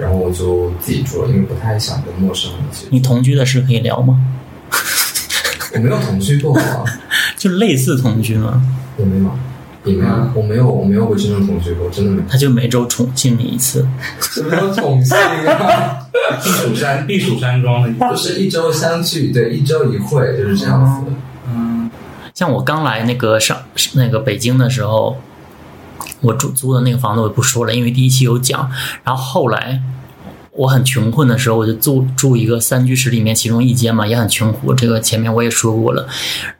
[0.00, 2.60] 然后我就自己住了，因为不太想跟陌生人。
[2.90, 4.18] 你同居的事可以聊吗？
[5.74, 6.84] 我没有同居过啊，
[7.36, 8.62] 就类似同居吗？
[8.98, 9.30] 也没有，
[9.84, 12.22] 也没有，我没有，我没有过真正同居过，真的没有。
[12.28, 13.86] 他就每周宠幸你一次，
[14.20, 15.98] 什么叫宠幸啊？
[16.42, 17.98] 避暑山避暑山庄的意思。
[17.98, 21.12] 不是一周相聚，对，一周一会，就是这样子。
[21.48, 21.90] 嗯，
[22.34, 23.56] 像我刚来那个上
[23.94, 25.16] 那个北京的时候，
[26.20, 28.70] 我租租的那个房子我就不说了，因为第一期有讲。
[29.04, 29.82] 然后后来
[30.52, 34.74] 我很穷困的时候，我就住住一个三居室里面其中一间嘛，也很穷苦。
[34.74, 36.08] 这个前面我也说过了。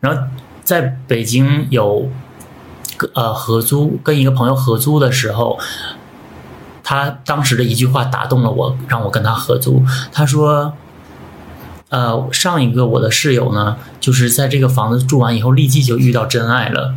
[0.00, 0.22] 然后
[0.62, 2.10] 在北京有
[3.14, 5.58] 呃合租，跟一个朋友合租的时候。
[6.82, 9.84] 他当时的一句话打动了我，让我跟他合租。
[10.10, 10.72] 他说
[11.88, 16.96] ：“呃，上一个我的室友呢，就是在这个房子住完以后，立即就遇到真爱了。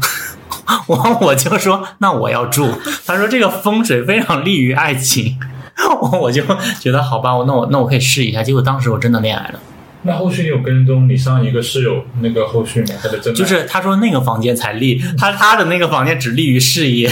[0.87, 2.69] 我 我就说，那我要住。
[3.05, 5.37] 他说这个风水非常利于爱情，
[6.01, 6.43] 我我就
[6.79, 8.41] 觉得好吧，我那我那我可以试一下。
[8.41, 9.59] 结果当时我真的恋爱了，
[10.03, 12.87] 那后续你有跟踪你上一个室友那个后续吗？
[13.01, 17.11] 他的真就是他说那个房间才利，他他的那个房间只利于事业。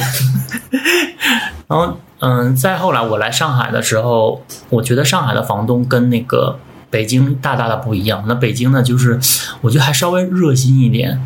[1.68, 6.60] 然后嗯，再后来我来上海的时候，我觉得上海的房东跟那个
[6.90, 8.24] 北京大大的不一样。
[8.28, 9.20] 那北京呢，就是
[9.62, 11.22] 我觉得还稍微热心一点。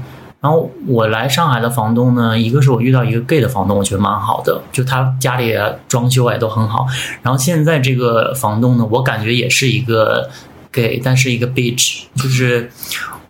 [0.45, 6.85] 然后我来上海的房东呢，一个是我遇到一个 gay 的房东，我觉得蛮好的，就他家里装修也都很好。
[7.23, 10.29] 然后现在这个房东呢，我感觉也是一个
[10.71, 12.69] gay，但是一个 bitch，就是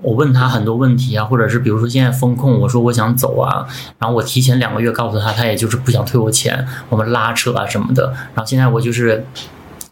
[0.02, 3.66] 我问他很多问题啊，或者是比如说现在风控，我说我想走啊，
[3.98, 8.12] 然后我提前两个月告诉他，他也就是不想退我钱，我们拉扯啊什么的。
[8.34, 9.26] 然后现在我就是。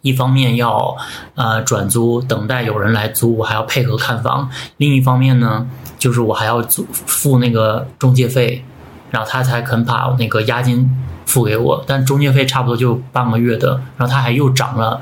[0.04, 0.98] 一方面要
[1.36, 5.66] 呃转租，等待有人来租，我还要配合看房；另一方面呢，
[6.04, 8.62] 就是我还要租付那个中介费，
[9.10, 10.92] 然后他才肯把那个押金
[11.26, 11.82] 付给我。
[11.88, 15.00] 但中介费差不多就半个月的，然后他还又涨了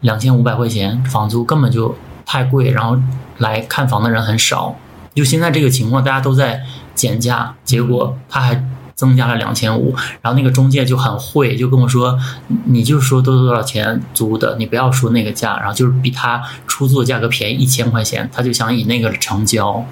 [0.00, 1.96] 两千五百块钱，房租根本就
[2.26, 2.98] 太贵，然后
[3.38, 4.76] 来看房的人很少。
[5.14, 6.60] 就现在这个情况，大家都在
[6.94, 8.62] 减价，结果他还
[8.94, 12.18] 增加了两千五，然后那个中介就很会，就跟我说，
[12.66, 19.82] 你就说多多少钱租的，你不要说那个价，然后就是比他出租的价格便宜一千块钱，他就想以那个成交。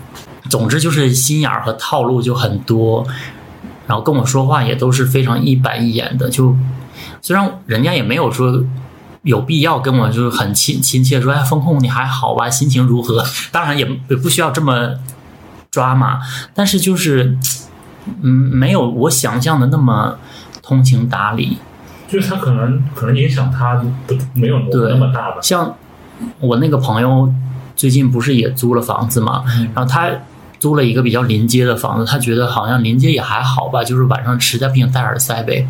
[0.48, 3.07] 总之就是心眼儿和套路就很多，
[3.87, 6.57] 然后跟我说话也都是非常一板一眼的，就
[7.20, 8.64] 虽然人家也没有说。
[9.24, 12.50] 有必要跟我就是很亲亲切说，哎，风控你还好吧？
[12.50, 13.24] 心情如何？
[13.50, 14.90] 当然也也不需要这么
[15.70, 16.20] 抓嘛，
[16.52, 17.38] 但是就是，
[18.20, 20.18] 嗯，没有我想象的那么
[20.62, 21.57] 通情达理。
[22.07, 25.38] 就是他可能可能影响他不没有对那么大吧。
[25.40, 25.74] 像
[26.40, 27.33] 我那个朋友
[27.74, 29.42] 最近不是也租了房子嘛，
[29.74, 30.11] 然后他
[30.64, 35.68] 租了一个比较临街的房子，他觉得好像临街也还好吧，就是晚上实在不行戴耳塞呗。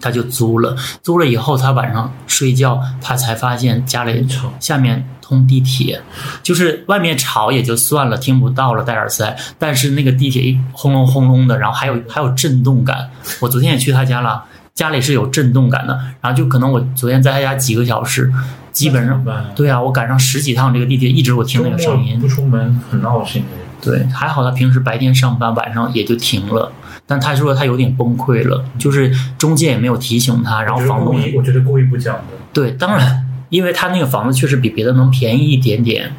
[0.00, 4.26] 他就租了，租了以后，他晚上睡觉，他才发现家里
[4.58, 6.00] 下面通地铁，
[6.42, 13.10] 就是外面吵也就算了，听不到了，戴耳塞，但是那个地铁一轰隆轰隆的，然后还有还有震动感。
[13.40, 18.32] 我昨天也去他家了，家里是有震动感的，然后就可能我昨天在他家几个小时，
[18.72, 19.22] 基本上
[19.54, 23.65] 对啊，我赶上十几趟这个地铁，一直我听那个声音不，出门很闹心的。
[23.80, 26.72] 对，还好他平时白天上班，晚上也就停了。
[27.06, 32.22] 但他说他有点崩溃了，就是中介也没有提醒他，然后房东故意，我觉得故意不讲的。
[32.52, 36.12] 对，当然，因为他那个房子确实比别的能便宜一点点。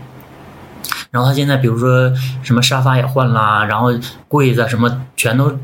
[1.11, 3.91] 然后他现在比如说什么沙发也换啦，然后
[4.27, 5.57] 柜子啊什么全都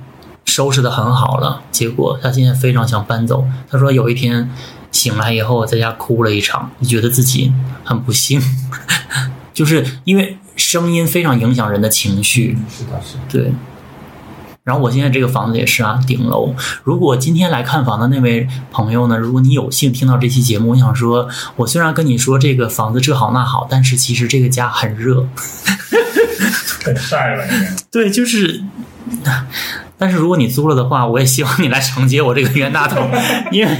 [0.46, 3.46] 收拾的很好了，结果他现在非常想搬走。
[3.70, 4.50] 他说有一天
[4.91, 8.41] 醒来以后在家哭了一场，就觉得自己很不幸，
[9.54, 12.58] 就是因为声音非常影响人的情绪。
[12.70, 13.22] 是的，是的。
[13.30, 13.54] 对。
[14.64, 16.56] 然后我现在这个房子也是啊，顶楼。
[16.86, 21.28] 如果今天来看房的那位朋友呢，如果你有幸听到这期节目，我想说，
[21.58, 25.28] 我虽然跟你说这个房子这好那好，但是其实这个家很热。
[26.84, 27.45] 很晒了，
[27.91, 28.64] 对，就是。
[29.98, 33.02] 但是如果你租了的话，我也希望你来承接我这个冤大头，
[33.52, 33.78] 因为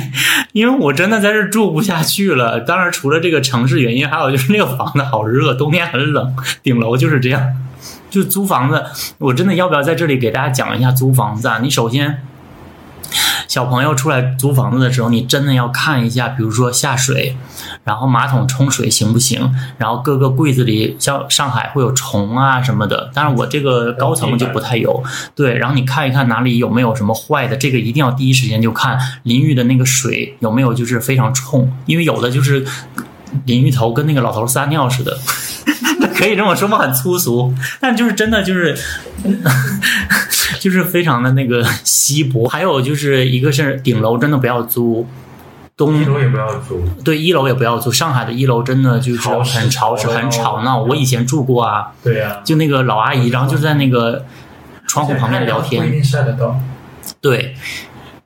[0.54, 2.60] 因为我真的在这住不下去了。
[2.62, 7.42] 当然，除了这个城市原因，还有就是那个房子好热，冬天很冷，顶楼就是这样。
[8.10, 8.84] 就租房子，
[9.18, 11.60] 我真的要不要在这里给大家讲一下租房子啊？
[11.62, 12.24] 你首先，
[13.54, 17.38] 小朋友出来租房子的时候，你真的要看一下，比如说下水，
[17.84, 19.54] 然后马桶冲水行不行？
[19.78, 25.04] 然后各个柜子里，像上海会有虫啊什么的，但是我这个高层就不太有。
[25.36, 32.66] 对，然后你看一看哪里有没有什么坏的，这个一定要第一时间就看淋浴的那个水有没有就是非常冲，因为有的就是
[33.46, 35.16] 淋浴头跟那个老头撒尿似的。
[36.16, 36.78] 可以这么说吗？
[36.78, 38.78] 很粗俗，但就是真的就是，
[40.64, 42.48] 就是非常的那个稀薄。
[42.48, 45.06] 还有就是一个是顶楼真的不要租，
[45.76, 47.92] 东一楼也不要租，对一楼也不要租。
[47.92, 50.82] 上海的一楼真的就是很潮湿、吵很吵闹。
[50.82, 54.24] 我以前住过啊，对呀、就那个老阿姨，然后就在那个
[54.88, 56.58] 窗户旁边聊不一天，定晒得到。
[57.20, 57.56] 对。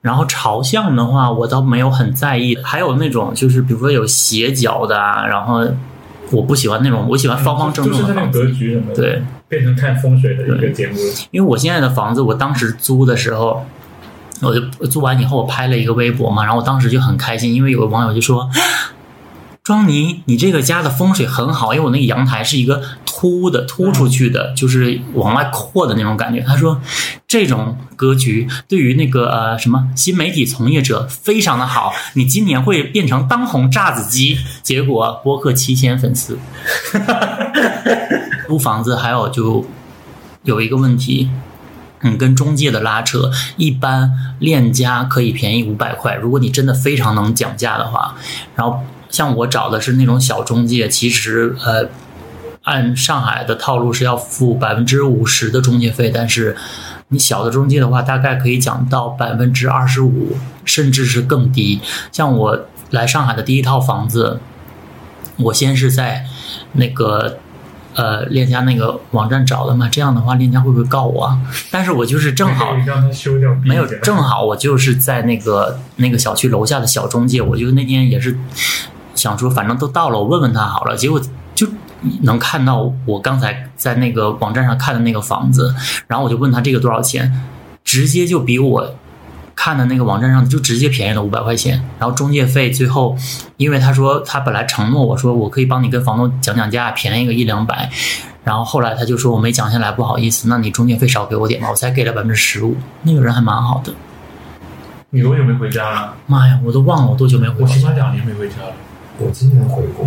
[0.02, 2.56] 然后朝向的话，我倒没有很在意。
[2.64, 5.68] 还有那种就是比如说有斜角的啊，然后
[6.32, 8.28] 我不喜欢那种，我喜欢方方正正的。
[8.28, 11.14] 格局什么的，对，变成看风水的一个节目了。
[11.32, 13.66] 因为我现在的房子，我当时租的时候，
[14.41, 18.50] 我就租完以后，我拍了一个微博嘛，然后我当时就很开心，因为有个网友就说
[19.64, 26.80] ：“庄尼，你这个家的风水很好，因为我那个阳台是一个凸的、凸出去的，就是往外扩的那种感觉。”他说
[27.28, 36.38] ：“这种格局对于那个呃什么新媒体从业者非常的好，你今年会变成当红炸子鸡。”结果播客七千粉丝。
[38.48, 39.66] 租房子还有就
[40.43, 41.30] 有一个问题，
[42.00, 48.16] 嗯，跟中介的拉扯，一般链家可以便宜五百块，如果你真的非常能讲价的话，
[48.56, 51.89] 然后像我找的是那种小中介，其实呃。
[52.64, 56.58] 按上海的套路是要付百分之五十的中介费，但是
[57.08, 60.36] 你小的中介的话，大概可以讲到百分之二十五，
[60.66, 61.80] 甚至是更低。
[62.12, 64.41] 像我来上海的第一套房子，
[65.38, 66.26] 我先是在
[66.74, 67.38] 那个
[67.98, 71.38] 呃链家那个网站找的嘛，这样的话链家会不会告我啊？
[71.70, 72.74] 但是我就是正好
[73.66, 78.38] 没有，正好我就是在那个那个小区楼下的小中介，我就那天也是
[79.16, 80.95] 想说，反正都到了，我问问他好了。
[80.95, 81.20] 结果
[81.56, 81.68] 就
[82.22, 85.74] 能看到我刚才在那个网站上看的那个房子，
[86.06, 87.43] 然后我就问他这个多少钱，
[87.84, 88.95] 直接就比我
[89.68, 91.78] 看的那个网站上就直接便宜了五百块钱。
[91.99, 93.18] 然后中介费最后，
[93.57, 97.89] 因为他说他本来承诺我说我可以帮你跟房东讲讲价，便宜个一两百。
[98.45, 102.78] 然后后来他就说我没讲下来，不好意思，那你中介费少给我点吧，我才给了百分之十五。
[103.01, 103.91] 那个人还蛮好的，
[105.09, 106.13] 你多久没回家了？
[106.28, 107.61] 妈呀，我都忘了我多久没回家。
[107.63, 108.72] 我起码两年没回家了。
[109.20, 110.05] 我今年回过，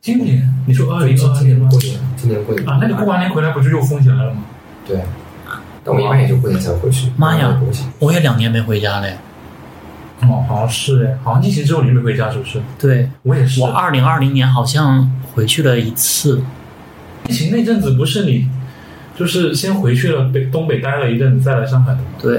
[0.00, 1.68] 今年你说二对，零二二年吗？
[1.68, 4.42] 年过年，今年过年啊，那你过完年回来不就又封起来了吗？
[4.84, 5.00] 对，
[5.86, 7.12] 但我一般也就过年才回去。
[7.16, 7.56] 妈呀
[8.00, 9.16] 我也两年没回家嘞。
[10.22, 12.60] 哦，好像是哎，好像疫情之后你没回家是不是？
[12.78, 13.60] 对我也是。
[13.60, 16.42] 我二零二零年好像回去了一次，
[17.28, 18.48] 疫情那阵子不是你，
[19.14, 22.04] 就是先回去了北东北待了一阵子，再来上海的吗？
[22.20, 22.38] 对。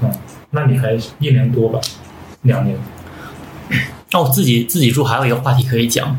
[0.00, 0.10] 嗯，
[0.50, 1.78] 那你还一年多吧，
[2.42, 2.76] 两年。
[4.10, 6.16] 那我，自己自己住还有一个话题可以讲，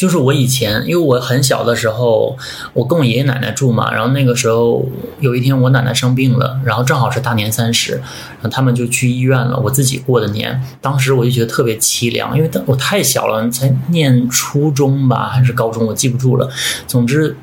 [0.00, 2.34] 就是我以前因为我很小的时候，
[2.72, 4.82] 我跟我爷爷奶奶住嘛，然后那个时候
[5.20, 16.48] 有一天我奶奶生病了，然后正好是大年三十，然后他们就去医院了，我自己过的年，当时我就觉得特别凄凉，因为我太小了，才念初中吧还是高中，我记不住了，
[16.86, 17.36] 总之。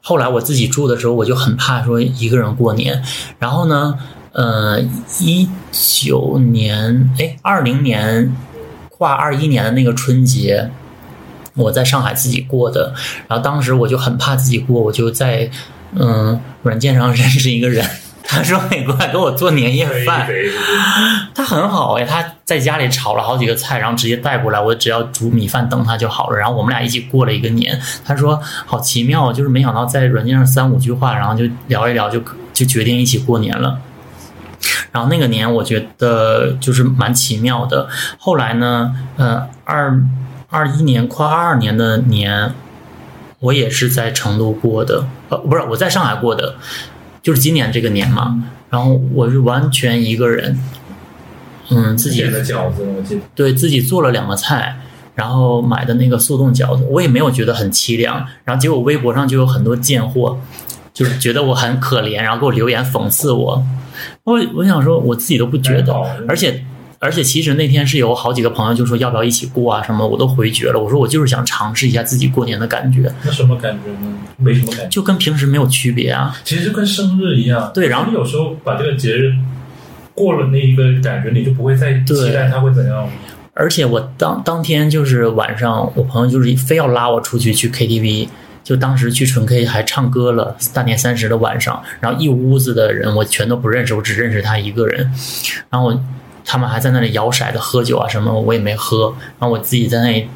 [0.00, 3.02] 后来我自己住的时候，我就很怕说一个人过年。
[3.38, 3.98] 然后呢，
[4.32, 4.80] 呃，
[5.20, 8.34] 一九年，哎，二零年
[8.88, 10.70] 跨二一年的那个春节，
[11.54, 12.92] 我在上海自己过的。
[13.28, 15.50] 然后当时我就很怕自己过，我就在
[15.94, 17.84] 嗯软件上 认识一个人，
[18.24, 20.28] 他说你过来给我做年夜饭，
[21.34, 26.38] 他很好哎，他在家里炒了好几个菜，然后直接带过来，我只要煮米饭等他就好了。
[26.38, 27.78] 然后我们俩一起过了一个年。
[28.04, 32.22] 他说好奇妙，就是没想到在软件上三五句话，然后就聊一聊就
[32.52, 33.78] 就决定一起过年了。
[34.92, 37.88] 然后那个年我觉得就是蛮奇妙的。
[38.18, 39.98] 后来呢，呃，二
[40.52, 42.52] 二一年跨二二年的年，
[43.40, 46.56] 我也是在成都过的，呃，不是我在上海过的，
[47.22, 48.44] 就是今年这个年嘛。
[48.68, 50.58] 然后我是完全一个人，
[51.70, 53.22] 嗯，自己点的饺子，我记得。
[53.34, 54.78] 对自己做了两个菜，
[55.14, 58.26] 然后买的那个速冻饺子，我也没有觉得很凄凉。
[58.44, 60.38] 然后结果微博上就有很多贱货，
[60.92, 63.62] 就是觉得我很可怜，然后给我留言讽刺我。
[64.24, 65.92] 我我想说，我自己都不觉得，
[66.28, 66.64] 而且
[67.02, 70.78] 而且其实那天是有好几个朋友就说要不要一起过啊什么，我都回绝了。
[70.78, 74.16] 我说我就是想尝试一下自己过年的感觉，那什么感觉呢？
[74.36, 76.36] 没什么感觉，就跟平时没有区别啊。
[76.44, 77.72] 其实就跟生日一样。
[77.74, 79.34] 对然后你有时候把这个节日
[80.14, 83.10] 过了那一个感觉，你就不会再对期待它会怎样。
[83.54, 88.28] 而且我当当天就是晚上，我朋友就是非要拉我出去去 KTV，
[88.62, 95.12] 就当时去纯 K 还唱歌了，大年三十的晚上，然后一屋子的人我全都不认识，我只认识他一个人，
[95.68, 96.04] 然后我
[96.44, 100.28] 他们还在那里摇骰子喝酒啊什么，我也没喝，然后我自己在那里。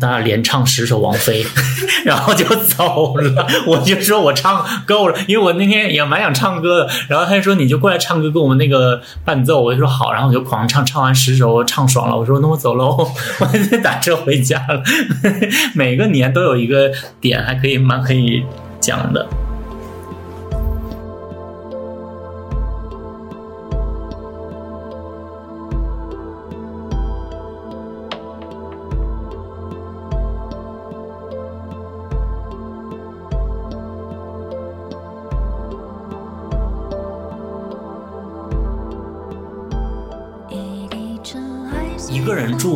[0.00, 1.44] 大家连唱十首王菲，
[2.06, 3.44] 然后就走了。
[3.66, 6.90] 我就说我唱够了，因为我那天也蛮想唱歌的。
[7.08, 9.60] 然后他就说你就过来唱歌，给我们那个伴奏。
[9.60, 12.16] 我就说好，然后我就狂唱，唱完十首唱爽了。
[12.16, 12.96] 我说那我走喽，
[13.40, 14.80] 我就打车回家了。
[15.74, 18.44] 每个年都有一个点，还可以蛮可以
[18.80, 19.26] 讲的。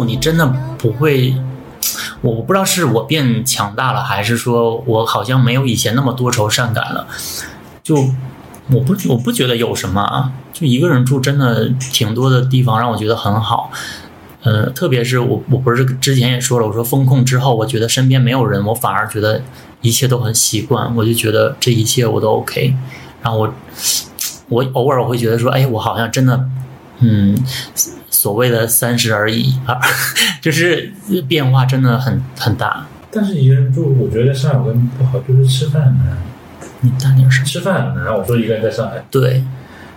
[0.05, 0.47] 你真的
[0.79, 1.35] 不会。
[2.21, 7.07] 我不知道是我变强大了，还是说我好像没有以前那么多愁善感了。
[7.83, 7.97] 就
[8.71, 13.73] 我不我不觉得有什么啊，就一个人住真的挺多的地方让我觉得很好。
[14.43, 19.43] 呃，特别是我我不是之前也说了，我说风控之后，我觉得身边没有人，我反而觉得
[19.81, 22.75] 一切都很习惯，我就觉得这一切我都 OK。
[23.21, 23.53] 然后我
[24.49, 26.49] 我偶尔我会觉得说，哎，我好像真的，
[27.01, 27.37] 嗯，
[28.23, 29.81] 所谓的三十而已啊，
[30.41, 30.93] 就是
[31.27, 32.87] 变化真的很很大。
[33.11, 36.17] 但是一个人住，我觉得在上海有个不好，就是吃饭很难。
[36.83, 37.45] 你大点声。
[37.45, 38.17] 吃饭很难。
[38.17, 39.43] 我说一个人在上海，对，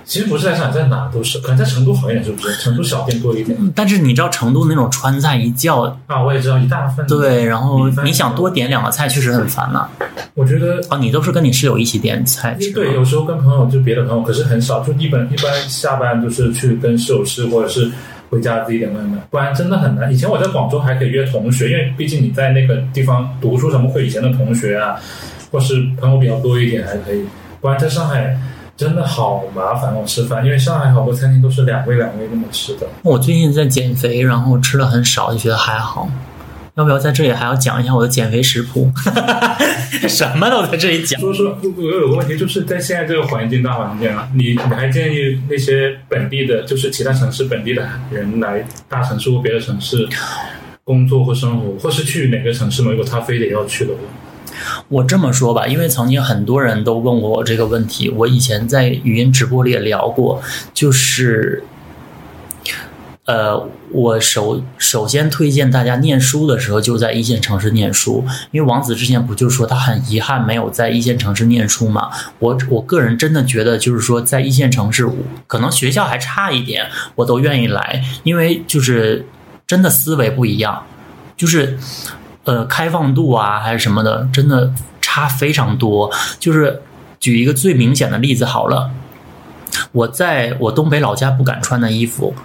[0.06, 2.56] 其实不是在上海，在哪都是，可能在成都好一点，是不是？
[2.56, 7.06] 成都小店多一点但是你知道成都那种川菜一叫，啊，我也知道一大份。
[7.06, 9.88] 对，然后你想多点两个菜，确实很烦呐、
[10.34, 17.90] 我觉得啊，你都是跟你室友一起点菜吃对，有时候跟朋友就别的朋友，可是很少，就一般一般下班就是去跟室友吃，或者是
[18.30, 20.12] 回家自己点外卖，不然真的很难。
[20.12, 25.00] 以前我在广州还可以约同学，因为毕竟你在那个地方读书什么，会以前的同学啊，
[25.52, 27.24] 或是朋友比较多一点还可以，
[27.62, 28.38] 不然在上海
[28.76, 32.88] 真的好麻烦哦吃饭，因为上海好多餐厅都是两位两位那么吃的。
[33.04, 36.10] 我最近在减肥，然后吃的很少，就觉得还好。
[36.76, 38.92] 要不要在这里还要讲一下我的减肥食谱？
[40.10, 41.20] 什么都在这里讲。
[41.20, 50.08] 说说，我有个问题，就是在现在这个环境大环境啊，你你还建议那些本地的，就是其他城市本地的人来大城市或别的城市
[50.84, 52.92] 工作或生活，或是去哪个城市吗？
[52.92, 54.00] 如果他非得要去的话，
[54.90, 60.42] 我这么说吧，因为曾经很多人都问过我这个问题，我以前在语音直播里也聊过，
[60.74, 61.64] 就是，
[63.26, 72.12] 呃，我首首先推荐大家念书的时候就在一线城市念书，因为王子之前不就说他很遗憾没有在一线城市念书嘛？
[72.38, 75.10] 我我个人真的觉得，就是说在一线城市，
[75.48, 79.26] 可能学校还差一点，我都愿意来，因为就是
[79.66, 80.86] 真的思维不一样，
[81.36, 81.80] 就是
[82.44, 84.72] 呃开放度啊还是什么的，真的
[85.02, 86.12] 差非常多。
[86.40, 86.84] 就是
[87.20, 88.92] 举一个最明显的例子好了，
[89.92, 92.36] 我在我东北老家不敢穿的衣服，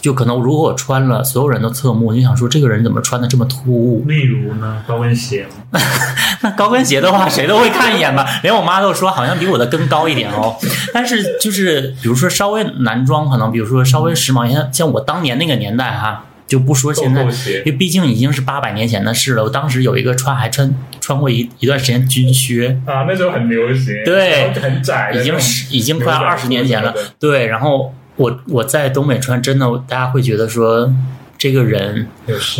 [0.00, 4.04] 就可能如果我穿了，所有人都侧目，就想说这个人怎么穿的这么突兀？
[4.06, 5.80] 例如呢，高跟鞋吗？
[6.42, 10.56] 那高跟鞋的话，谁都会看一眼吧， 连我妈都说好像比我的跟高一点哦。
[10.94, 19.44] 但是就是比如说稍微男装，可能比如说稍微时髦像像我当年那个年代哈，就不说现在因为毕竟已经是八百年前的事了。
[19.44, 26.94] 我当时有一个穿还穿穿过一一段时间军靴，啊，那时候很流行，对很窄已经是已经快二十年前了。
[27.18, 30.92] 对，然后我我在东北穿，真的大家会觉得说
[31.38, 32.06] 这个人？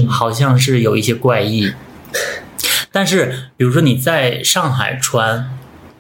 [0.09, 1.71] 好像是有一些怪异。
[2.91, 5.51] 但是，比如说你在上海穿，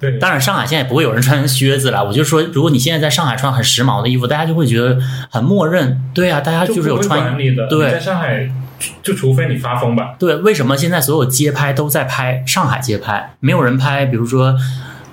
[0.00, 2.02] 对，当然，上海现在也不会有人穿靴子了。
[2.02, 4.98] 我就说，如果你现在在上海穿很时髦的衣服，大家就会觉得
[5.30, 6.00] 很默认。
[6.14, 7.36] 对啊，大家就是有穿。
[7.68, 8.50] 对在上海，
[9.02, 10.14] 就除非你发疯吧。
[10.18, 14.06] 对，为什么现在所有街拍都在拍上海街拍，没有人拍？
[14.06, 14.56] 比如说，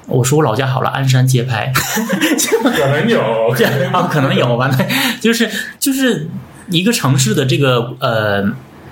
[0.08, 1.72] 我说我老家好了，鞍山街拍，
[2.64, 4.68] 可能有，这啊可能有吧？
[4.70, 4.88] 对，
[5.22, 5.50] 就是
[5.80, 6.28] 就是
[6.70, 8.44] 一个城市的这个呃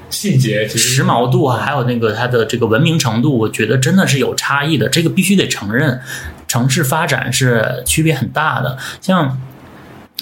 [0.09, 6.01] 细节时髦度啊，还有那个它的这个文明程度，我觉得真的是有差异的，这个必须得承认。
[6.47, 9.39] 城市发展是区别很大的，像。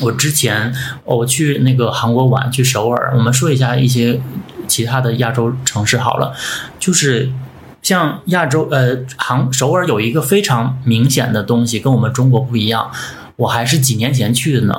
[0.01, 0.73] 我之前
[1.03, 3.13] 我去那个韩国玩，去首尔。
[3.15, 4.19] 我们说一下一些
[4.67, 6.33] 其他的亚洲城市好了，
[6.79, 7.29] 就是
[7.83, 12.89] 像亚洲呃杭首尔有一个非常明显的东西跟我们中国不一样。
[13.35, 14.73] 我还是几年前去的呢，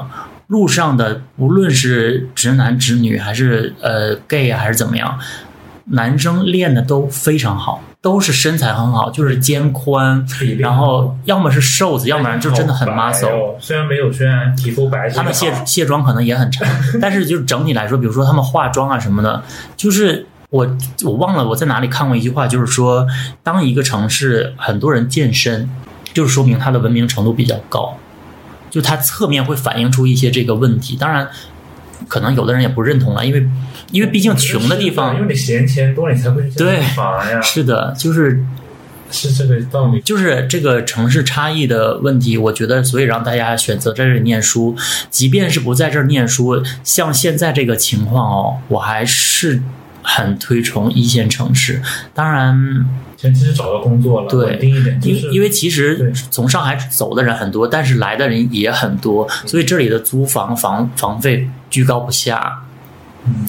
[0.46, 5.18] 路上的无论是直男直女还是呃 gay 啊还是怎么样，
[5.86, 10.24] 男生练的都非常好，都是身材很好，就是肩宽，
[10.58, 13.28] 然后要么是瘦子，要不然就真的很 muscle。
[13.28, 16.64] 哦虽然没有虽然皮肤白，他们卸卸妆可能也很差，
[17.02, 19.42] 但是就是整体来说，比如说他们化妆啊什么的，
[19.76, 20.24] 就是
[20.54, 23.04] 我我忘了我在哪里看过一句话，就是说，
[23.42, 25.68] 当一个城市很多人健身，
[26.12, 27.98] 就是说明它的文明程度比较高，
[28.70, 30.94] 就它侧面会反映出一些这个问题。
[30.94, 31.28] 当然，
[32.06, 33.44] 可能有的人也不认同了，因为
[33.90, 38.44] 因为毕竟穷的地方因为你闲钱多，你才会去这个对地方呀，是的，就是
[39.10, 40.00] 是这个道理。
[40.02, 44.76] 就是这个城市差异的问题，我觉得，所以让大家选择在这里念书，
[45.10, 49.60] 即便是不在这儿念书，像现在这个情况哦，我还是
[50.04, 51.82] 很推崇一线城市。
[52.12, 52.86] 当然，
[53.16, 62.60] 前期是找到工作了，对稳定一点，就是因因为其实从上海走的人很多，但是来的人也很多，所以这里的租房房房费居高不下。
[63.26, 63.46] 嗯，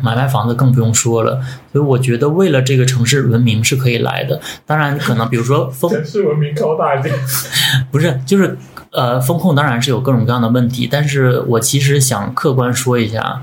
[0.00, 1.40] 买卖房子更不用说了，
[1.72, 4.40] 所以我觉得为了这个城市文明是可以来的。
[4.64, 7.12] 当然，可能比如说风城市文明高大一点。
[7.90, 8.56] 不是，就是
[8.92, 13.42] 呃，风控当然是有各种各样的问题，但是我其实想客观说一下，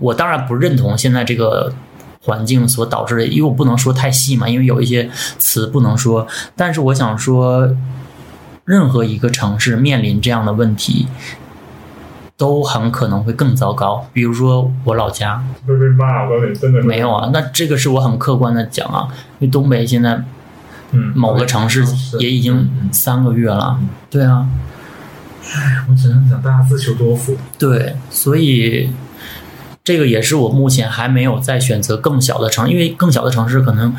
[0.00, 1.72] 我当然不认同现在这个
[2.22, 7.76] 环境所导致的，因为我不能说太细嘛，因为有一些词不能说，但是我想说，
[8.64, 11.08] 任何一个城市面临这样的问题。
[12.38, 19.06] 都很可能会更糟糕，比如说我老家会被骂，我告诉你，真的没有啊，那这个是我很客观的讲啊，
[19.38, 20.20] 因为东北现在
[20.90, 21.84] 嗯，某个城市
[22.18, 24.48] 也已经三个月了嗯，对啊，
[25.88, 27.36] 我只能讲大家自求多福。
[27.56, 28.90] 对，所以
[29.84, 33.94] 这个也是我目前还没有再选择更小的城，因为更小的城市可能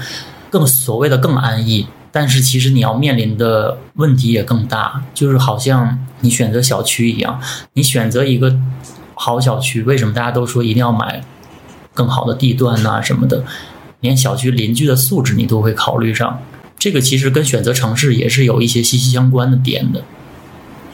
[0.50, 7.42] 更所谓的更安逸，但是其实你要面临的问题也更大，就是好像你选择小区一样，
[7.74, 8.56] 你选择一个
[9.14, 11.22] 好小区，为什么大家都说一定要买
[11.94, 13.44] 更好的地段呐、什么的，
[14.00, 16.42] 连小区邻居的素质你都会考虑上。
[16.78, 20.04] 这个其实跟选择城市也是有一些息息相关的点的。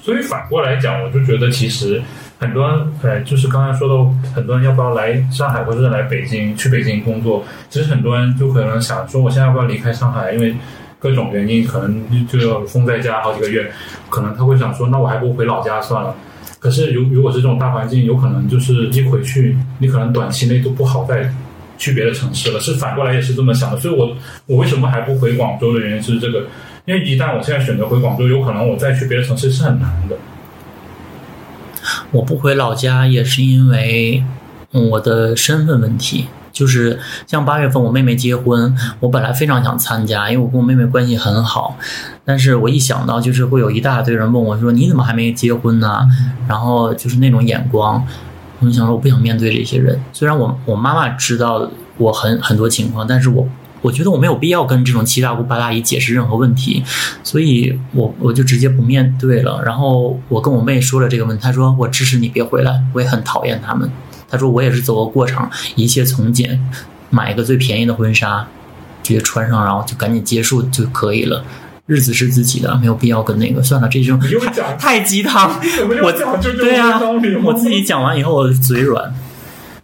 [0.03, 2.01] 所以反过来讲，我就觉得其实
[2.39, 2.63] 很多，
[3.01, 10.31] 呃，就是刚才说的，很多人要不要来上海或者来北京去北京工作，其实很多人就可能想说，我现在要不要离开上海？
[10.31, 10.55] 因为
[10.99, 13.69] 各种原因，可能就要封在家好几个月，
[14.09, 16.15] 可能他会想说，那我还不如回老家算了。
[16.59, 21.29] 可是如如果是这种大环境，有可能就是一回去，你可能短期内都不好再
[21.77, 22.59] 去别的城市了。
[22.61, 24.15] 是反过来也是这么想的，所以我
[24.45, 26.45] 我为什么还不回广州的原因是这个，
[26.85, 30.17] 因为一旦我现在选择回广州，有可能我再去别的城市是很难的。
[32.11, 34.23] 我不回老家也是因为
[34.71, 41.77] 嗯我的身份问题，就是像八月份我妹妹结婚，我本来非常想参加，因为我跟我妹妹关系很好，
[42.25, 46.07] 但是我一想到就是会有一大堆人问我说你怎么还没结婚呢？
[46.47, 48.05] 然后就是那种眼光，
[48.59, 49.99] 我就想说我不想面对这些人。
[50.11, 53.47] 虽然我我妈妈知道我很很多情况，但是我
[53.81, 56.83] 我觉得我没有必要跟这种七大姑八大姨解释任何问题，
[57.23, 59.61] 所以我我就直接不面对了。
[59.65, 63.89] 然后我跟我妹说了这个问题，她说我支持你别回来，我也很讨厌他们。
[64.29, 66.59] 她说我也是走个过场，一切从简，
[67.09, 68.47] 买一个最便宜的婚纱，
[69.01, 71.43] 直接穿上，然后就赶紧结束就可以了。
[71.85, 74.19] 日子是自己的，没有必要跟那个算了，这种
[74.77, 75.59] 太鸡汤。
[75.89, 79.11] 我又讲就对啊道理吗，我自己讲完以后，我嘴软。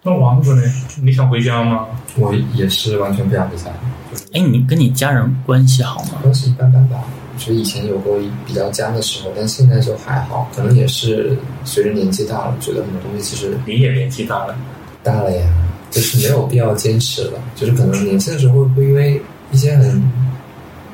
[0.04, 0.62] 那王子呢？
[1.02, 1.88] 你想回家吗？
[2.18, 3.74] 我也是完全不想回家，
[4.11, 6.20] 就是哎，你跟你家人关系好吗？
[6.22, 7.03] 关系一般般吧。
[7.34, 10.49] 我觉得以前有过比较僵的时候，但现在就还好。
[10.55, 14.55] 可能也是随着年纪大了，觉得很多东西其实你也年纪大了，
[15.03, 15.45] 大了呀，
[15.91, 17.34] 就是没有必要坚持了。
[17.53, 20.01] 就是可能年轻的时候会不会因为一些很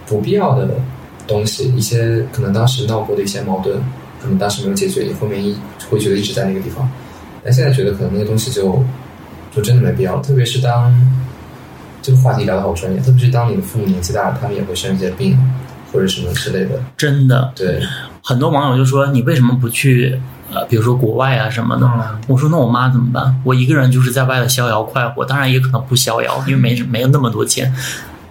[0.07, 0.67] 不必要的
[1.27, 3.77] 东西，一些可能当时闹过的一些矛盾，
[4.19, 5.55] 可能当时没有解决，你后面一
[5.91, 6.89] 会觉得一直在那个地方。
[7.43, 8.83] 但现在觉得可能那个东西就
[9.51, 10.93] 就真的没必要，特别是当
[12.01, 15.37] 这个话题聊得好专业，特别是当你的父母年纪大了，他们也会生一些病，
[15.91, 16.79] 或者什么之类的。
[16.97, 17.81] 真的，对，
[18.23, 20.19] 很多网友就说你为什么不去
[20.53, 21.85] 呃，比如说国外啊什么的？
[21.85, 23.41] 嗯我说那我妈怎么办？
[23.43, 27.73] 我一个人就是在外头逍遥快活，当然也可能不逍遥，因为没没有那么多钱。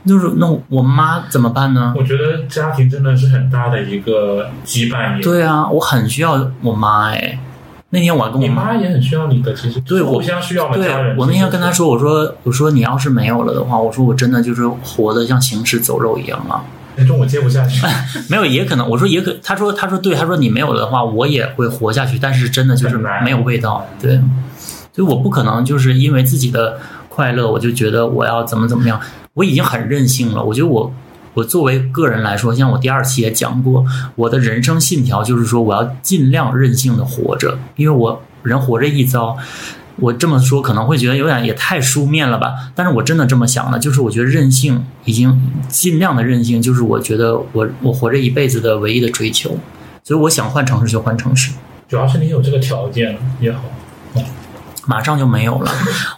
[0.07, 1.93] 就是那我妈怎么办呢？
[1.95, 5.23] 我觉得家庭真的是很大的一个羁绊。
[5.23, 7.39] 对啊，我很需要我妈哎。
[7.91, 11.17] 那天我还跟我你妈也很需要你的，其实对我互相需要的对家人。
[11.17, 16.63] 我那天跟她说，我说我说你要是没有了的话，我说我真的就是活得像行尸走肉一样了。
[16.97, 17.85] 那种我接不下去。
[18.29, 24.17] 没有，也可能我说也可，他说他说对，他说你没有了的话，我也会活下去，但是真的就是没有味道，对，
[24.93, 26.79] 所以我不可能就是因为自己的
[27.09, 29.01] 快乐，我就觉得我要怎么怎么样，
[29.35, 30.45] 我已经很任性了。
[30.45, 30.93] 我觉得我
[31.41, 33.83] 我作为个人来说，像我第二期也讲过，
[34.15, 39.37] 我的人生信条就是说我要尽量任性的活着，因为我人活着一遭。
[39.97, 49.57] 我这么说可能会觉得有点也太书面了吧，但是我真的这么想的，就是我觉得任性已经尽量的任性，就是我觉得我我活这一辈子的唯一的追求，
[50.05, 51.53] 所以我想换城市就换城市，
[51.89, 53.63] 主要是你有这个条件也好。
[54.87, 55.73] 马上就没有了。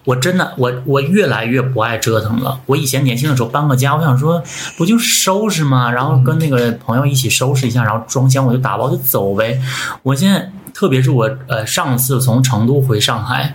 [0.05, 2.59] 我真的我我越来越不爱折腾了。
[2.67, 4.43] 我以前年轻的时候搬个家，我想说
[4.77, 5.91] 不就收拾吗？
[5.91, 9.61] 然后跟那个朋友一起收拾一下，然后装箱我就打包就走呗。
[10.03, 13.55] 我现在特别是我呃上次从成都回上海。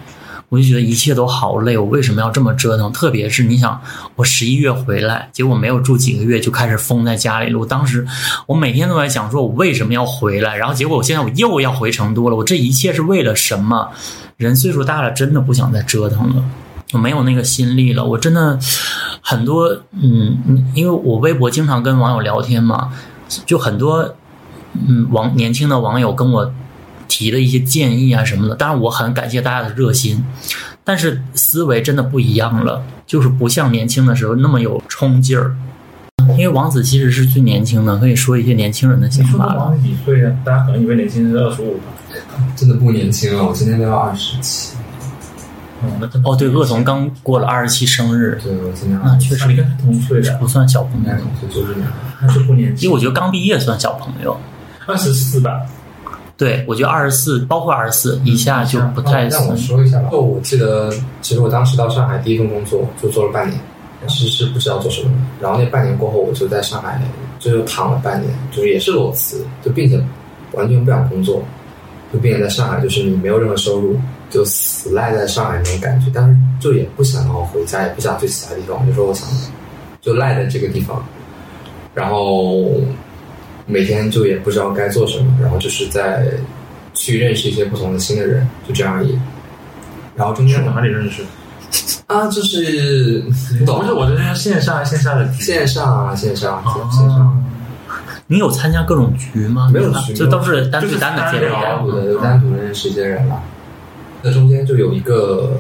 [0.50, 2.92] 我就觉得一切都好累，我为什么要这么折腾？
[2.92, 3.82] 特别是你想，
[4.16, 7.60] 我十一月回来，结果没有住几个月就开始封在家里了。
[7.60, 8.08] 我当时
[8.46, 10.56] 我每天都在想，说我为什么要回来？
[10.56, 13.90] 然后结果我现在我又要回成都了，我这一切是为了什么？
[14.38, 16.44] 人岁数大了，真的不想再折腾了，
[16.94, 18.06] 我没有那个心力了。
[18.06, 18.60] 我真的
[19.20, 22.94] 很多，嗯，因为我微博经常跟网友聊天嘛，
[23.48, 24.14] 就很多，
[24.88, 26.54] 嗯，网年轻的网友跟我
[27.08, 28.56] 提的一些建议啊什么的。
[28.56, 30.24] 当然，我很感谢大家的热心，
[30.84, 35.56] 但是思维真的不一样了，就是不像年轻的时候那么有冲劲儿。
[36.32, 40.36] 因为王子其实是最年轻的，可以说一些年轻人的想法王几岁啊？
[40.44, 41.84] 大家可能以为年轻人是二十五吧。
[42.56, 44.76] 真的不年轻了，我今年都要二十七。
[46.24, 51.12] 哦，对，鄂童刚过了二十七生日，对，我今年那确实啊你跟他同岁的，不算小朋友
[51.50, 51.88] 就是两
[52.22, 52.86] 那是不年轻。
[52.86, 54.36] 因为我觉得刚毕业算小朋友。
[54.88, 55.62] 二十四吧，
[56.38, 59.56] 对，我觉得二十四，包括二十四以下就不太让我。
[59.56, 60.10] 说一下吧。
[60.12, 63.60] 就我记得，其实我当时到上海第一份工作就做了半年，
[64.08, 65.18] 其实是不知道做什么的。
[65.42, 67.02] 然后那半年过后，我就在上海
[67.40, 70.00] 就又躺了半年，就是也是裸辞，就并且
[70.52, 71.42] 完全不想工作，
[72.14, 76.12] 就并且在上海就是你没有任何收入，就死赖在上海那种感觉。
[76.14, 79.28] 但是就也不想要回家，也不想去其他地方，就说我想
[80.02, 81.04] 就赖在这个地方，
[81.96, 82.70] 然后
[83.68, 86.26] 每天就也不知道该做什么，然后就是在
[86.94, 89.20] 去认识一些不同的新的人，就这样而已。
[90.16, 91.22] 然后中去间哪里认识？
[92.08, 93.24] 啊，就是
[93.60, 97.46] 你懂不是，我这是线上线下的线上啊，线上，哦线上，
[98.28, 99.70] 你有参加各种局吗？
[99.74, 103.44] 没有局就都是单就是对单的接单独的就单独认识一些人了。
[104.24, 105.52] 那中间就有一个，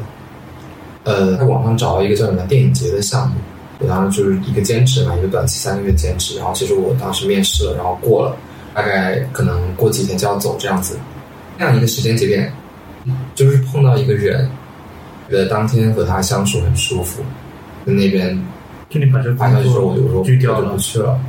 [1.04, 3.36] 呃，在网上找到一个叫什么电影节的项目，
[3.80, 6.38] 我当时就是一个兼职嘛，一个短期三个月兼职。
[6.38, 8.36] 然后其实我当时面试了，然后过了，
[8.74, 10.98] 大概可能过几天就要走这样子。
[11.58, 12.52] 那样一个时间节点，
[13.36, 14.50] 就是碰到一个人，
[15.30, 17.22] 觉得当天和他相处很舒服，
[17.86, 18.38] 在那边
[18.90, 21.20] 就你把这个工发消息说，我就说作拒掉了我就不，去了，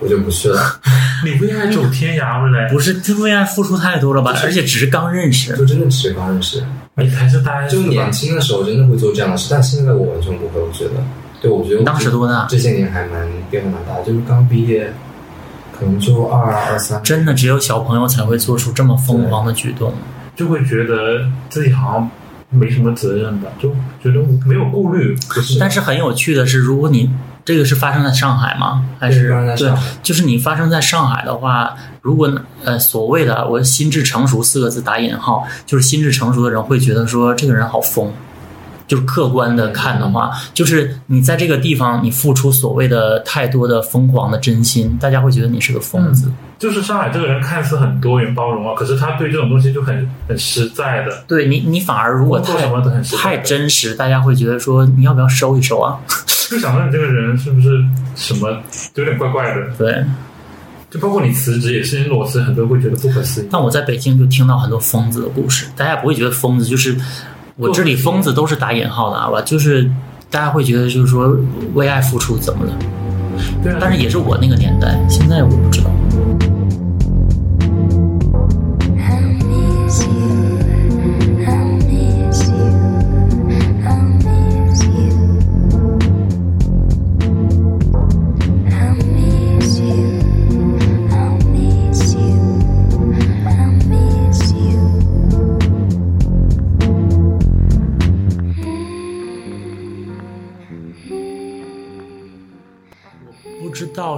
[0.00, 0.80] 我就不去了。
[1.24, 4.34] 你为爱走天涯回来，不是，这为爱付出太多了吧？
[4.42, 5.56] 而且只是刚认识。
[5.56, 6.62] 就真的只是刚认识，
[6.94, 10.60] 你还是大就年轻的时候真的会做这样的事，但现在我完全不会。
[10.60, 10.92] 我觉得，
[11.40, 12.46] 对我觉得当时多大？
[12.48, 14.92] 这些年还蛮变化蛮大，就是刚毕业，
[15.78, 17.02] 可能就二二二三。
[17.02, 19.92] 真的只有小朋友才会做出这么疯狂的举动。
[20.34, 22.10] 就会觉得自己好像
[22.50, 23.70] 没什么责任吧，就
[24.02, 25.58] 觉得没有顾虑，不是？
[25.58, 27.10] 但是很有趣的是，如果你
[27.42, 28.84] 这个是发生在上海吗？
[28.98, 29.72] 还是对？
[30.02, 32.30] 就是你发生在上海的话，如果
[32.64, 38.12] 呃所谓的我心智成熟四个字打引号，就是心智成熟的人会觉得说这个人好疯。
[38.86, 46.30] 就是客观的看的话，就是你在这个地方你付出所谓的太多的疯狂的真心，大家会觉得你是个疯子。
[46.58, 55.98] 就是上海这个人看似很多元包容啊，可是他对这种东西就很很实在的，对你，你反而如果太什么都很太真实，大家会觉得说你要不要收一收啊？
[56.50, 57.84] 就想问你这个人是不是
[58.14, 58.62] 什么
[58.94, 59.66] 有点怪怪的？
[59.76, 60.04] 对。
[60.88, 63.48] 就包括你辞职也是，你裸辞，很多人会觉得不可思议。
[63.50, 66.96] 但我在北京就听到很多疯子的故事，大家不会觉得疯子就是
[67.56, 69.90] 我这里疯子都是打引号的啊吧，就是
[70.30, 71.36] 大家会觉得就是说
[71.74, 72.72] 为爱付出怎么了？
[73.62, 75.90] 对啊，但是也是我那个年代，现在我不知道。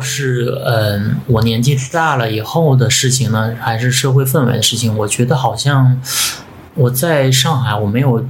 [0.00, 4.96] 是嗯，我年纪大了以后的事情呢，还是社会氛围的事情？
[4.96, 6.00] 我觉得好像
[6.74, 8.24] 我在上海，我没有，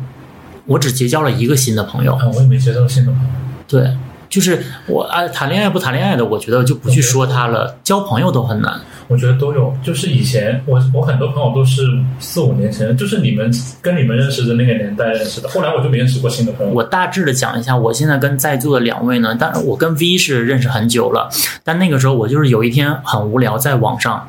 [0.66, 2.14] 我只结交了一个新的朋友。
[2.14, 3.28] 啊，我也没结交新的朋友。
[3.66, 3.96] 对，
[4.28, 7.76] 就是我啊，谈恋爱不谈恋爱的，我觉得就不去说他了。
[7.82, 8.78] 交朋友都很难。
[9.08, 11.82] 我觉得都有，就是以前我我很多朋友都是
[12.20, 13.50] 四五年前，就是你们
[13.80, 16.72] 跟你们认识的那个年代认识的，后来我就没认识过新的朋友。
[16.72, 21.30] 我大致的讲一下，我现在跟在座的两位呢，但我跟 V 是认识很久了，
[21.64, 24.28] 但那个时候我就是有一天很无聊，在网上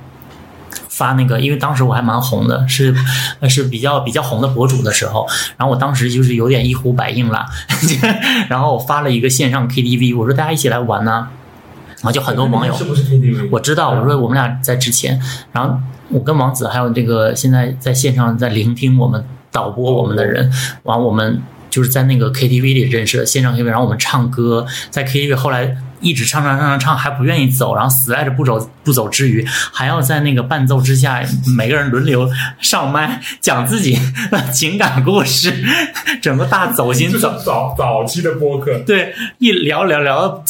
[0.99, 2.93] 发那个，因为当时我还蛮红的，是
[3.39, 5.25] 呃是比较比较红的博主的时候，
[5.55, 7.45] 然后我当时就是有点一呼百应了，
[8.49, 11.29] 然后我发了一个线上 KTV，我说大家一起来玩呢、
[11.95, 13.47] 然后就很多网友是不是 KTV？
[13.49, 15.17] 我知道，我说我们俩在之前，
[15.53, 15.79] 然后
[16.09, 20.51] 我跟王子还有这个现在在线上在聆听我们导播我们的人，
[20.83, 31.21] 完我们就是在那个 KTV 里认识的线上 KTV，然后我们唱歌，在 KTV 后来一直唱唱唱唱唱，还不愿意走，然后死赖着不走不走之余，还要在那个伴奏之下，
[31.57, 32.29] 每个人轮流
[32.59, 33.99] 上麦讲自己
[34.31, 35.53] 的情感故事，
[36.21, 37.49] 整个大走心就是走。
[37.49, 40.43] 早早期的播客，对，一聊聊聊到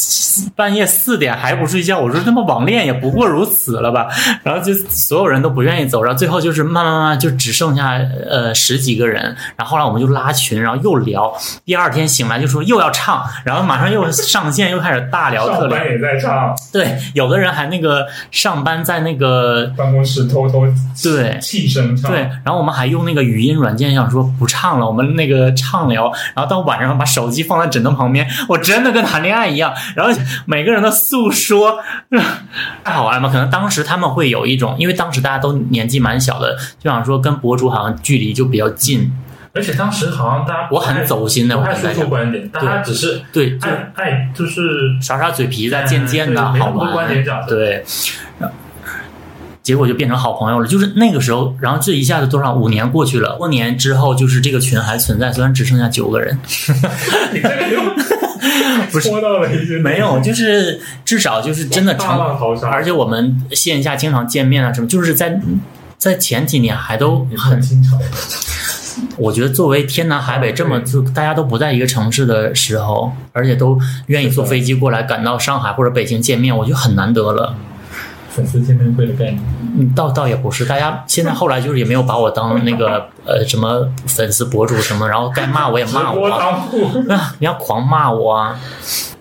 [0.54, 4.06] 半夜四点还不睡觉，我说他妈网恋也不过如此了吧？
[4.42, 7.92] 然后就所有人都不愿意走，然后最后就是慢慢慢慢就只剩下
[8.28, 11.32] 呃十几个人，然后后来我们就拉群，然后又聊，
[11.64, 15.68] 第二天醒来就说又要唱，然后马上又上线又开始大聊特聊。
[15.68, 20.66] 上班，也在唱，对，有的人还那个上班在那个办公室偷偷
[21.02, 21.38] 对。
[21.40, 30.12] 气声唱，对，然后我们还用那个语音软件，想说不唱了，我们那个畅聊，然后到晚上把手机放在枕头旁边，我真的跟谈恋爱一样，然后
[30.46, 31.78] 每个人的诉说，
[32.84, 33.28] 太好玩了嘛。
[33.28, 39.12] 可能当时他们会有一种，因为当时大家都年纪蛮小的，就想说跟博主好像距离就比较近，
[39.52, 44.60] 而且当时好像大家我很走心的，不太说出观点，大家只是对，就爱爱就是
[45.00, 47.46] 耍耍嘴皮子，渐渐的好多观点玩讲，的。
[47.48, 47.84] 对。
[49.62, 56.36] 结果就变成好朋友了，就是那个时候，然后这一下子多少五年过去了，多年之后，就是这个群还存在，虽然只剩下九个人，
[57.32, 57.80] 你这个又
[58.90, 65.38] 不是说到了一些没有，就是至少就是真的大成，浪淘沙，而且我们线下经常见面啊什么，就是在
[65.98, 67.98] 在前几年还都很，经常。
[69.16, 77.54] 我觉得作为天南海北这么就大家都不在一个城市的时候，而且都愿意坐飞机过来赶到上海或者北京见面，我觉得很难得了。
[78.30, 79.40] 粉丝见面会的概念，
[79.78, 86.64] 嗯，倒倒也不是，大家现在后来就是也没有把我当那个呃什么粉丝博主什么，然后该骂我也骂我啊，
[87.38, 88.58] 你要狂骂我啊！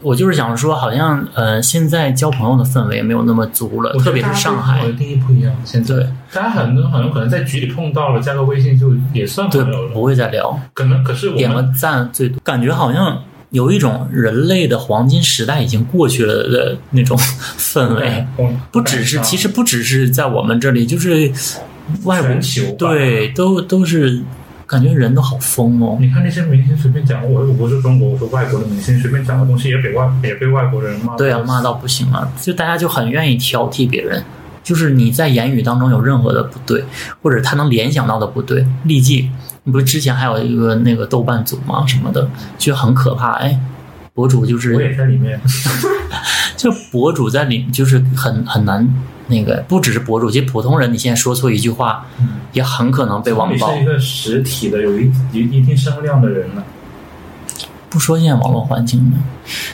[0.01, 4.87] 我就是想说，好像呃现在交朋友的氛围没有那么足了，特别是上海我。
[4.87, 5.51] 的定义不一样。
[5.65, 5.95] 现在
[6.31, 10.05] 大家很多很有可能在局里碰到了，加个微信就也算对朋友，不了。
[10.05, 13.21] 会再聊，可能可是我点个赞最多，感觉好像
[13.51, 17.17] 有一种人类的黄金时代已经过去了的那种
[17.57, 18.25] 氛围。
[18.71, 21.31] 不只是，其实不只是在我们这里，就是
[22.03, 22.29] 外国
[22.77, 24.21] 对，都都是
[24.67, 25.97] 感觉人都好疯哦。
[25.99, 31.15] 你看那些明星随便讲，我我不是中国，我说外国的明星随便讲的东西也被外也被外国人骂。
[31.17, 34.23] 对啊，骂到不行了，就大家就很愿意挑剔别人，
[34.63, 36.85] 就是你在言语当中有任何的不对，
[37.23, 39.31] 或者他能联想到的不对，立即，
[39.69, 41.85] 你不是之前还有一个那个豆瓣组吗？
[41.85, 43.33] 什么的，就很可怕。
[43.33, 43.55] 哎，
[44.15, 45.39] 博主就是我也在里面。
[46.57, 48.85] 就博主在里就是很很难
[49.27, 52.03] 那个，不只是博主，其实普通人你现在说错一句话，
[52.51, 53.83] 也很可能被网暴你是。
[53.83, 56.63] 一个实体的、有一有一定声量的人呢。
[57.91, 59.17] 不说现在网络环境呢，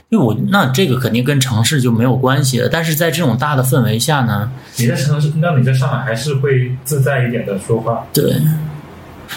[0.09, 2.67] 因为我那这个肯定跟城市就没有关系了。
[2.67, 8.05] 但是在这种大的氛围下呢，你在城市，那你在上海还是会自在一点的说话。
[8.13, 8.41] 对，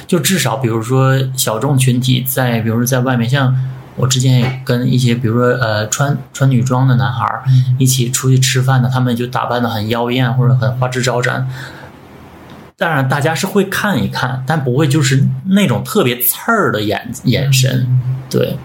[0.06, 3.54] 就至少比如说小众群体在，比如说在外面，像
[3.96, 7.42] 我之前也跟一些比如说呃穿穿女装的男孩儿
[7.78, 11.48] 一起出去吃饭的，他们就打扮的很妖艳或者很花枝招展。
[12.76, 18.00] 当然，大家是会看一看，但不会就是那种特别刺儿的眼眼神。
[18.30, 18.56] 对，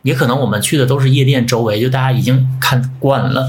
[0.00, 3.46] 也可能我们去的都是夜店周围，就大家已经看惯了。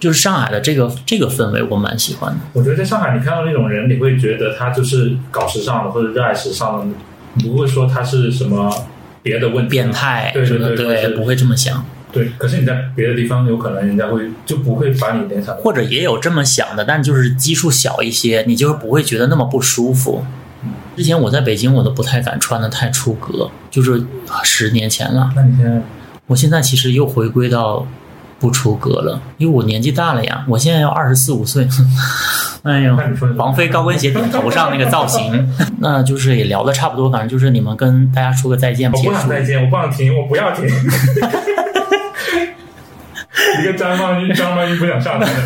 [0.00, 2.38] 就是上海的这个这个氛围，我蛮喜欢的。
[2.52, 6.96] 我觉得在上海，你看到那种人，你会觉得他就是搞时尚的或者热爱时尚的，
[7.34, 8.70] 你不会说他是什么
[9.22, 11.84] 别的问题，变态对对对，不会这么想。
[12.12, 12.30] 对。
[12.38, 15.54] 可是你在别的地方，有可能人家会就不会把你联想。
[15.56, 20.24] 或者也有这么想的，但就是基数小一些，你就是不会觉得那么不舒服。
[20.96, 24.04] 之前我在北京，我都不太敢穿的太出格，就是
[24.44, 25.30] 十年前了。
[25.34, 25.82] 那你现在
[26.28, 27.86] 我现在其实又回归到
[28.44, 31.66] 不出格了，因为我年纪大了呀，我现在要二十四五岁。
[32.62, 32.94] 哎呦
[33.36, 39.02] 王菲高跟鞋顶头上那个造型， 那就是也聊的差不多，反正就是你们跟大家说个再见，我。
[39.02, 40.66] 不想再见，我不想停，我不要停。
[43.62, 45.40] 一个张曼玉，张曼玉不想上台的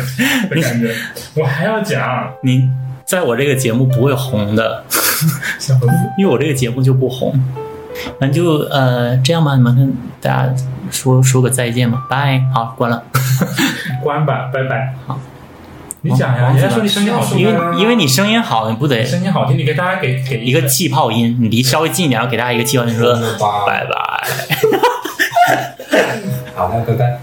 [0.49, 0.93] 的感觉。
[1.41, 2.69] 我还要讲，你
[3.05, 4.83] 在我这个节目不会红的，
[6.17, 7.33] 因为我这个节目就不红。
[8.17, 10.53] 反正就呃这样吧，你们跟大家
[10.89, 13.03] 说说个再见吧，拜，好，关了。
[14.03, 14.93] 关吧，拜拜。
[15.05, 15.19] 好，
[16.01, 23.13] 你讲呀，王人家说你声音好听因为啊，因为你声音好，你不得声音好听，你给大家给给一个气泡音，你离稍微近一点，然后给大家一个气泡音，说
[23.67, 24.27] 拜拜。
[26.55, 27.19] 好，那拜拜。